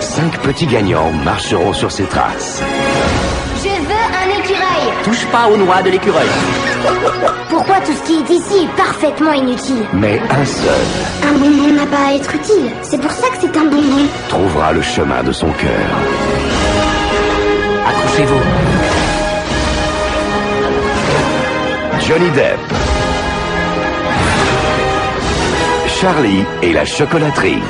[0.00, 2.62] cinq petits gagnants marcheront sur ses traces.
[5.04, 6.28] Touche pas aux noix de l'écureuil.
[7.48, 10.84] Pourquoi tout ce qui est ici est parfaitement inutile Mais un seul
[11.28, 12.70] Un bonbon n'a pas à être utile.
[12.82, 14.06] C'est pour ça que c'est un bonbon.
[14.28, 15.90] trouvera le chemin de son cœur.
[17.88, 18.40] Accrochez-vous.
[22.06, 22.58] Johnny Depp.
[26.00, 27.62] Charlie et la chocolaterie.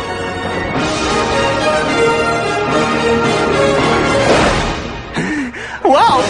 [5.84, 6.22] Waouh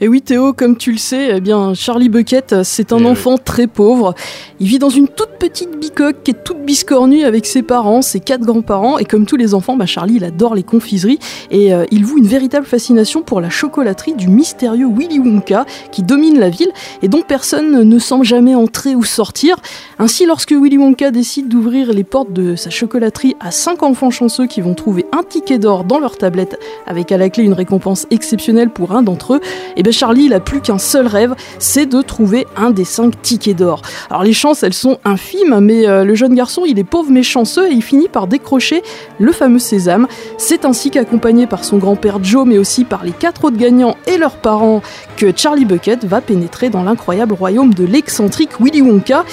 [0.00, 3.66] Et oui Théo, comme tu le sais, eh bien Charlie Bucket, c'est un enfant très
[3.66, 4.14] pauvre.
[4.60, 8.20] Il vit dans une toute petite bicoque qui est toute biscornue avec ses parents, ses
[8.20, 11.18] quatre grands-parents, et comme tous les enfants, bah, Charlie il adore les confiseries
[11.50, 16.04] et euh, il voue une véritable fascination pour la chocolaterie du mystérieux Willy Wonka qui
[16.04, 16.70] domine la ville
[17.02, 19.56] et dont personne ne semble jamais entrer ou sortir.
[19.98, 24.46] Ainsi, lorsque Willy Wonka décide d'ouvrir les portes de sa chocolaterie à cinq enfants chanceux
[24.46, 28.06] qui vont trouver un ticket d'or dans leur tablette avec à la clé une récompense
[28.12, 29.40] exceptionnelle pour un d'entre eux,
[29.76, 33.56] et Charlie il a plus qu'un seul rêve, c'est de trouver un des cinq tickets
[33.56, 33.82] d'or.
[34.10, 37.22] Alors les chances elles sont infimes, mais euh, le jeune garçon il est pauvre mais
[37.22, 38.82] chanceux et il finit par décrocher
[39.18, 40.06] le fameux sésame.
[40.36, 44.18] C'est ainsi qu'accompagné par son grand-père Joe mais aussi par les quatre autres gagnants et
[44.18, 44.82] leurs parents
[45.16, 49.24] que Charlie Bucket va pénétrer dans l'incroyable royaume de l'excentrique Willy Wonka.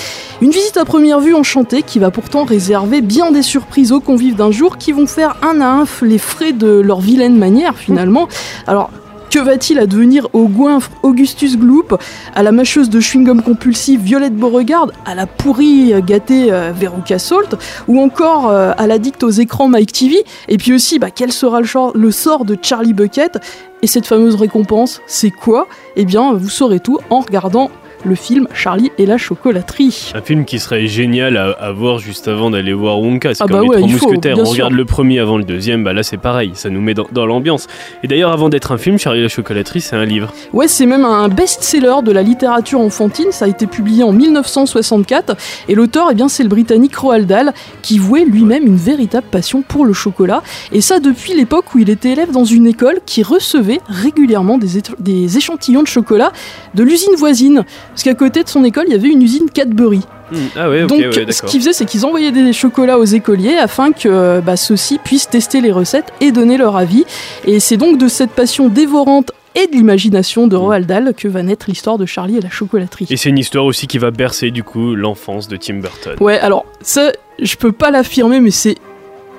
[0.41, 4.35] Une visite à première vue enchantée qui va pourtant réserver bien des surprises aux convives
[4.35, 8.27] d'un jour qui vont faire un à un les frais de leur vilaine manière finalement.
[8.67, 8.89] Alors
[9.29, 11.99] que va-t-il advenir au goinfre Augustus Gloop,
[12.33, 17.55] à la mâcheuse de chewing-gum compulsive Violette Beauregard, à la pourrie gâtée euh, Veruca Salt,
[17.87, 21.61] ou encore euh, à l'addict aux écrans Mike TV Et puis aussi, bah, quel sera
[21.93, 23.39] le sort de Charlie Bucket?
[23.81, 25.67] Et cette fameuse récompense, c'est quoi?
[25.95, 27.69] Eh bien, vous saurez tout en regardant
[28.05, 30.11] le film Charlie et la chocolaterie.
[30.15, 33.33] Un film qui serait génial à, à voir juste avant d'aller voir Wonka.
[33.33, 34.37] C'est Ah comme bah les ouais, Trois faut, Mousquetaires.
[34.39, 34.53] On sûr.
[34.53, 37.25] regarde le premier avant le deuxième, bah là c'est pareil, ça nous met dans, dans
[37.25, 37.67] l'ambiance.
[38.03, 40.31] Et d'ailleurs, avant d'être un film, Charlie et la chocolaterie, c'est un livre.
[40.53, 43.31] Ouais, c'est même un best-seller de la littérature enfantine.
[43.31, 45.35] Ça a été publié en 1964.
[45.67, 49.61] Et l'auteur, eh bien, c'est le britannique Roald Dahl, qui vouait lui-même une véritable passion
[49.61, 50.43] pour le chocolat.
[50.71, 55.37] Et ça depuis l'époque où il était élève dans une école qui recevait régulièrement des
[55.37, 56.31] échantillons de chocolat
[56.73, 57.63] de l'usine voisine.
[57.95, 60.01] Parce qu'à côté de son école, il y avait une usine Cadbury.
[60.29, 63.55] Hmm, Ah ouais, Donc, ouais, ce qu'ils faisaient, c'est qu'ils envoyaient des chocolats aux écoliers
[63.55, 67.05] afin que bah, ceux-ci puissent tester les recettes et donner leur avis.
[67.45, 71.41] Et c'est donc de cette passion dévorante et de l'imagination de Roald Dahl que va
[71.41, 73.07] naître l'histoire de Charlie et la chocolaterie.
[73.09, 76.17] Et c'est une histoire aussi qui va bercer du coup l'enfance de Tim Burton.
[76.19, 78.75] Ouais, alors ça, je peux pas l'affirmer, mais c'est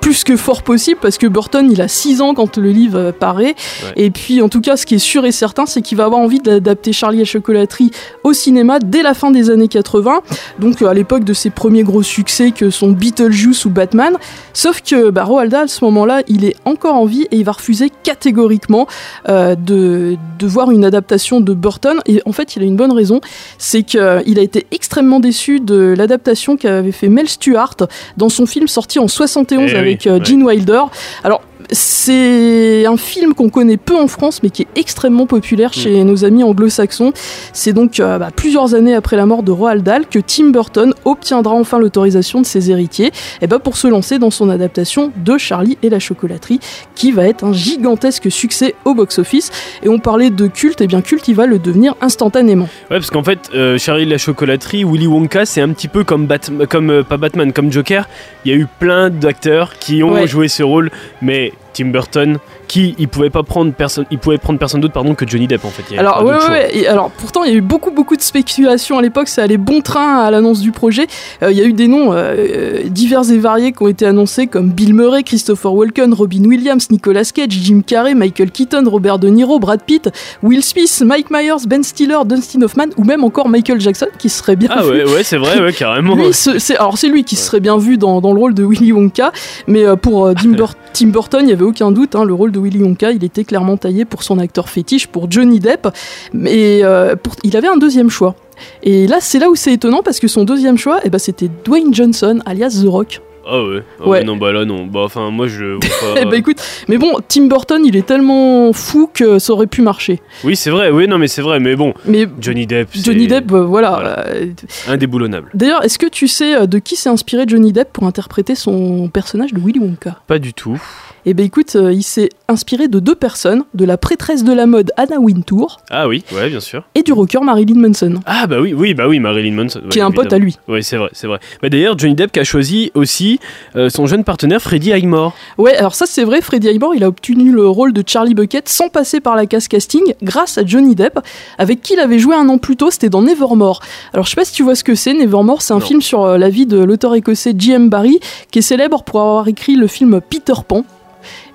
[0.07, 3.11] plus que fort possible parce que Burton il a 6 ans quand le livre euh,
[3.11, 3.55] paraît.
[3.97, 6.21] Et puis en tout cas ce qui est sûr et certain c'est qu'il va avoir
[6.21, 7.91] envie d'adapter Charlie et la chocolaterie
[8.23, 10.21] au cinéma dès la fin des années 80
[10.59, 14.13] donc euh, à l'époque de ses premiers gros succès que sont Beetlejuice ou Batman.
[14.53, 17.35] Sauf que bah, Roald Dahl à ce moment là il est encore en vie et
[17.35, 18.87] il va refuser catégoriquement
[19.27, 21.99] euh, de, de voir une adaptation de Burton.
[22.05, 23.19] Et en fait il a une bonne raison.
[23.57, 27.75] C'est qu'il a été extrêmement déçu de l'adaptation qu'avait fait Mel Stewart
[28.15, 30.23] dans son film sorti en 71 Eh oui, avec euh.
[30.23, 30.83] Gene Wilder.
[31.23, 31.41] Alors
[31.71, 36.25] c'est un film qu'on connaît peu en France mais qui est extrêmement populaire chez nos
[36.25, 37.11] amis anglo-saxons.
[37.53, 40.93] C'est donc euh, bah, plusieurs années après la mort de Roald Dahl que Tim Burton
[41.05, 45.37] obtiendra enfin l'autorisation de ses héritiers et bah, pour se lancer dans son adaptation de
[45.37, 46.59] Charlie et la chocolaterie
[46.95, 49.51] qui va être un gigantesque succès au box-office.
[49.83, 52.65] Et on parlait de culte, et bien culte il va le devenir instantanément.
[52.89, 56.03] Ouais, parce qu'en fait, euh, Charlie et la chocolaterie, Willy Wonka, c'est un petit peu
[56.03, 58.07] comme Batman, comme euh, pas Batman, comme Joker.
[58.45, 60.27] Il y a eu plein d'acteurs qui ont Ouais.
[60.27, 60.89] joué ce rôle,
[61.21, 64.93] mais Wait, Tim Burton, qui il pouvait pas prendre personne, il pouvait prendre personne d'autre
[64.95, 65.83] pardon que Johnny Depp en fait.
[65.91, 66.69] Il y Alors, ouais, ouais.
[66.75, 69.27] Et alors, pourtant, il y a eu beaucoup, beaucoup de spéculations à l'époque.
[69.27, 71.05] Ça allait bon train à l'annonce du projet.
[71.43, 74.05] Euh, Il y a eu des noms euh, euh, divers et variés qui ont été
[74.05, 79.19] annoncés, comme Bill Murray, Christopher Walken, Robin Williams, Nicolas Cage, Jim Carrey, Michael Keaton, Robert
[79.19, 80.09] De Niro, Brad Pitt,
[80.43, 84.55] Will Smith, Mike Myers, Ben Stiller, Dustin Hoffman, ou même encore Michael Jackson, qui serait
[84.55, 84.89] bien Ah vu.
[84.89, 86.15] ouais, ouais, c'est vrai, ouais, carrément.
[86.15, 86.31] Lui,
[86.79, 89.31] alors c'est lui qui serait bien vu dans, dans le rôle de Willy Wonka,
[89.67, 92.59] mais pour Tim, Bur- Tim Burton, il n'y avait aucun doute, hein, le rôle de
[92.59, 95.87] Willy Wonka, il était clairement taillé pour son acteur fétiche, pour Johnny Depp,
[96.33, 98.35] mais euh, pour- il avait un deuxième choix.
[98.83, 101.49] Et là, c'est là où c'est étonnant parce que son deuxième choix, eh ben, c'était
[101.63, 103.21] Dwayne Johnson, alias The Rock.
[103.49, 103.81] Ah ouais.
[103.99, 104.09] Ah Ouais.
[104.09, 104.85] ouais, non bah là non.
[104.87, 105.77] Bah enfin moi je
[106.15, 106.25] pas.
[106.25, 106.57] Ben écoute,
[106.89, 110.19] mais bon, Tim Burton, il est tellement fou que ça aurait pu marcher.
[110.43, 110.89] Oui c'est vrai.
[110.91, 111.61] Oui non mais c'est vrai.
[111.61, 111.93] Mais bon.
[112.05, 112.89] Mais Johnny Depp.
[112.93, 114.25] Johnny Depp, euh, voilà.
[114.27, 114.47] euh,
[114.89, 115.49] Indéboulonnable.
[115.53, 119.53] D'ailleurs, est-ce que tu sais de qui s'est inspiré Johnny Depp pour interpréter son personnage
[119.53, 120.17] de Willy Wonka?
[120.27, 120.81] Pas du tout.
[121.29, 124.65] Eh ben écoute, euh, il s'est inspiré de deux personnes, de la prêtresse de la
[124.65, 126.23] mode Anna Wintour Ah oui.
[126.33, 126.85] Ouais bien sûr.
[126.95, 128.21] et du rocker Marilyn Manson.
[128.25, 129.81] Ah bah oui, oui, bah oui, Marilyn Manson.
[129.89, 130.57] Qui est un pote à lui.
[130.69, 131.39] Oui, c'est vrai, c'est vrai.
[131.61, 133.41] Bah d'ailleurs, Johnny Depp qui a choisi aussi
[133.75, 135.35] euh, son jeune partenaire Freddie Highmore.
[135.57, 138.69] Ouais, alors ça c'est vrai, Freddie Highmore, il a obtenu le rôle de Charlie Bucket
[138.69, 141.19] sans passer par la case casting grâce à Johnny Depp,
[141.57, 143.81] avec qui il avait joué un an plus tôt, c'était dans Nevermore.
[144.13, 146.23] Alors je sais pas si tu vois ce que c'est, Nevermore, c'est un film sur
[146.23, 147.89] euh, la vie de l'auteur écossais J.M.
[147.89, 150.85] Barrie, qui est célèbre pour avoir écrit le film Peter Pan.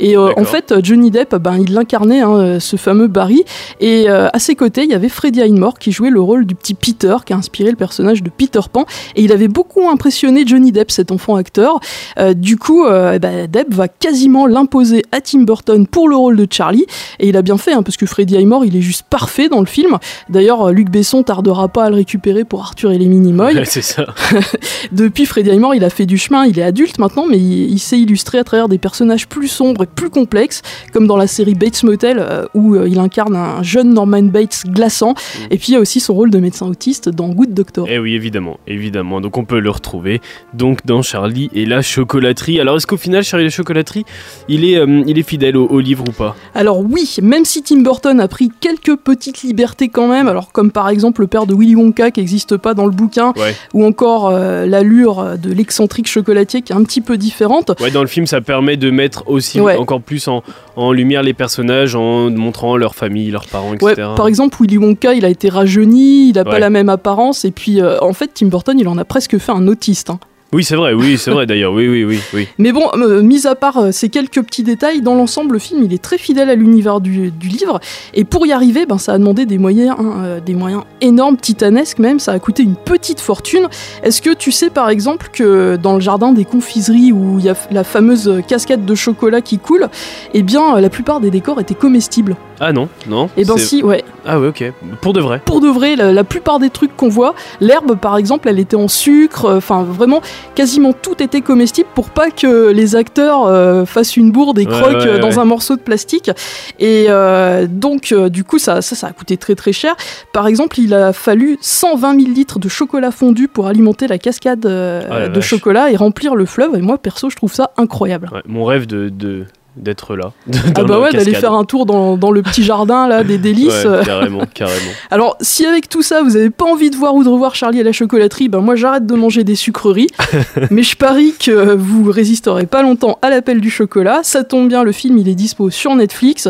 [0.01, 3.45] Et euh, en fait, Johnny Depp, ben, il l'incarnait, hein, euh, ce fameux Barry.
[3.81, 6.55] Et euh, à ses côtés, il y avait Freddie Highmore qui jouait le rôle du
[6.55, 8.87] petit Peter, qui a inspiré le personnage de Peter Pan.
[9.17, 11.81] Et il avait beaucoup impressionné Johnny Depp, cet enfant acteur.
[12.19, 16.37] Euh, du coup, euh, ben, Depp va quasiment l'imposer à Tim Burton pour le rôle
[16.37, 16.87] de Charlie.
[17.19, 19.61] Et il a bien fait, hein, parce que Freddie Highmore, il est juste parfait dans
[19.61, 19.99] le film.
[20.29, 23.55] D'ailleurs, euh, Luc Besson tardera pas à le récupérer pour Arthur et les Minimoys.
[23.55, 24.07] Ouais, c'est ça.
[24.93, 27.79] Depuis, Freddie Highmore, il a fait du chemin, il est adulte maintenant, mais il, il
[27.79, 29.49] s'est illustré à travers des personnages plus
[29.83, 33.63] et plus complexes, comme dans la série Bates Motel, euh, où euh, il incarne un
[33.63, 35.15] jeune Norman Bates glaçant.
[35.51, 37.87] Et puis, il y a aussi son rôle de médecin autiste dans Good Doctor.
[37.89, 39.21] Eh oui, évidemment, évidemment.
[39.21, 40.21] Donc on peut le retrouver
[40.55, 42.61] donc dans Charlie et la chocolaterie.
[42.61, 44.05] Alors est-ce qu'au final, Charlie et la chocolaterie,
[44.49, 46.35] il est, euh, il est fidèle au, au livre ou pas?
[46.55, 50.71] Alors oui, même si Tim Burton a pris quelques petites libertés quand même, alors comme
[50.71, 53.55] par exemple le père de Willy Wonka qui n'existe pas dans le bouquin, Ouais.
[53.75, 57.73] ou encore euh, l'allure de l'excentrique chocolatier qui est un petit peu différente.
[57.81, 59.77] Ouais, dans le film, ça permet de mettre aussi Ouais.
[59.77, 60.43] encore plus en,
[60.77, 63.85] en lumière les personnages en montrant leur famille, leurs parents, etc.
[63.97, 67.45] Ouais, par exemple, Willy Wonka, il a été rajeuni, il a pas la même apparence,
[67.45, 70.11] et puis euh, en fait, Tim Burton, il en a presque fait un autiste.
[70.11, 70.19] hein.
[70.55, 72.47] Oui, c'est vrai, oui, c'est vrai d'ailleurs, oui, oui, oui, oui.
[72.59, 75.83] Mais bon, euh, mis à part euh, ces quelques petits détails, dans l'ensemble, le film,
[75.83, 77.81] il est très fidèle à l'univers du, du livre,
[78.13, 81.39] et pour y arriver, ben, ça a demandé des moyens, hein, euh, des moyens énormes,
[81.39, 83.69] titanesques même, ça a coûté une petite fortune.
[84.03, 87.49] Est-ce que tu sais par exemple que dans le jardin des confiseries où il y
[87.49, 89.89] a la fameuse cascade de chocolat qui coule,
[90.35, 92.37] eh bien, la plupart des décors étaient comestibles?
[92.61, 93.31] Ah non, non.
[93.39, 94.05] Eh ben si, ouais.
[94.25, 94.73] Ah ouais, ok.
[95.01, 95.41] Pour de vrai.
[95.45, 98.77] Pour de vrai, la, la plupart des trucs qu'on voit, l'herbe par exemple, elle était
[98.77, 100.21] en sucre, euh, enfin vraiment,
[100.55, 104.71] quasiment tout était comestible pour pas que les acteurs euh, fassent une bourde et Ouais,
[104.73, 106.31] croquent ouais, euh, dans un morceau de plastique.
[106.79, 109.95] Et euh, donc, du coup, ça, ça, ça a coûté très très cher.
[110.33, 114.65] Par exemple, il a fallu 120 000 litres de chocolat fondu pour alimenter la cascade
[114.67, 115.49] Ah la de vache.
[115.49, 116.77] chocolat et remplir le fleuve.
[116.77, 118.31] Et moi, perso, je trouve ça incroyable.
[118.47, 119.47] Mon rêve de de-
[119.77, 120.33] d'être là.
[120.75, 123.85] Ah bah ouais, d'aller faire un tour dans, dans le petit jardin là des délices.
[123.85, 124.91] Ouais, carrément, carrément.
[125.11, 127.81] Alors, si avec tout ça, vous avez pas envie de voir ou de revoir Charlie
[127.81, 130.09] à la chocolaterie, ben moi j'arrête de manger des sucreries.
[130.71, 134.21] mais je parie que vous résisterez pas longtemps à l'appel du chocolat.
[134.23, 136.49] Ça tombe bien, le film il est dispo sur Netflix.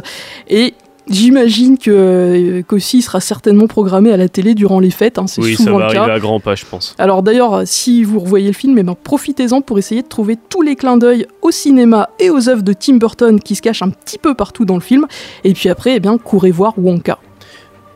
[0.49, 0.75] Et
[1.13, 5.19] j'imagine que euh, qu'aussi il sera certainement programmé à la télé durant les fêtes.
[5.19, 5.99] hein, c'est Oui, ça souvent va le cas.
[6.01, 6.95] arriver à grands pas, je pense.
[6.99, 10.63] Alors d'ailleurs, si vous revoyez le film, eh ben, profitez-en pour essayer de trouver tous
[10.63, 13.91] les clins d'œil au cinéma et aux œuvres de Tim Burton qui se cachent un
[13.91, 15.07] petit peu partout dans le film.
[15.45, 17.19] Et puis après, eh bien, courez voir Wonka.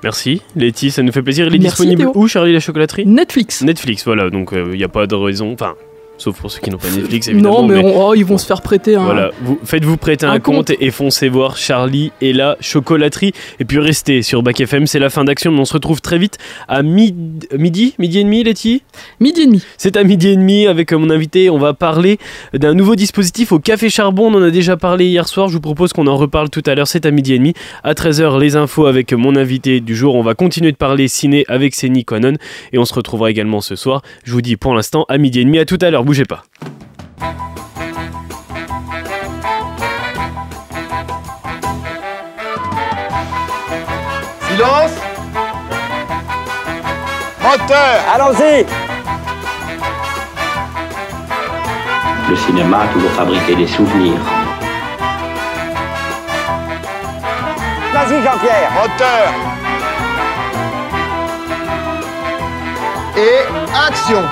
[0.05, 1.47] Merci, Letty, ça nous fait plaisir.
[1.47, 2.23] Il est Merci, disponible Théo.
[2.23, 3.07] où, Charlie la chocolaterie?
[3.07, 3.63] Netflix.
[3.63, 5.53] Netflix, voilà, donc il n'y a pas de raison.
[5.53, 5.75] Enfin,
[6.19, 7.63] sauf pour ceux qui n'ont pas Netflix, évidemment.
[7.63, 9.05] Non, mais, on- oh, ils vont se faire prêter un.
[9.05, 10.77] Voilà, vous, faites-vous prêter un, Un compte, compte.
[10.81, 13.33] et foncez voir Charlie et la chocolaterie.
[13.61, 16.19] Et puis restez sur Bac FM, c'est la fin d'action, mais on se retrouve très
[16.19, 16.39] vite
[16.69, 18.83] à mid- midi, midi et demi, Letty?
[19.21, 19.63] Midi et demi.
[19.79, 21.51] C'est à midi et demi avec euh, mon invité.
[21.51, 22.19] On va parler
[22.55, 24.31] d'un nouveau dispositif au Café Charbon.
[24.33, 25.49] On en a déjà parlé hier soir.
[25.49, 26.89] Je vous propose qu'on en reparle tout à l'heure.
[26.89, 27.53] C'est à midi et demi.
[27.85, 30.15] À 13h, les infos avec mon invité du jour.
[30.15, 32.35] On va continuer de parler ciné avec Séni Quanon.
[32.73, 34.03] Et on se retrouvera également ce soir.
[34.25, 35.59] Je vous dis pour l'instant à midi et demi.
[35.59, 36.05] À tout à l'heure.
[36.07, 36.45] Bougez pas.
[44.49, 44.93] Silence.
[47.43, 47.97] Moteur.
[48.15, 48.67] Allons-y.
[52.31, 54.21] Le cinéma a toujours fabriqué des souvenirs.
[57.93, 58.71] Vas-y, Jean-Pierre.
[58.77, 59.33] Moteur.
[63.17, 63.41] Et
[63.89, 64.23] action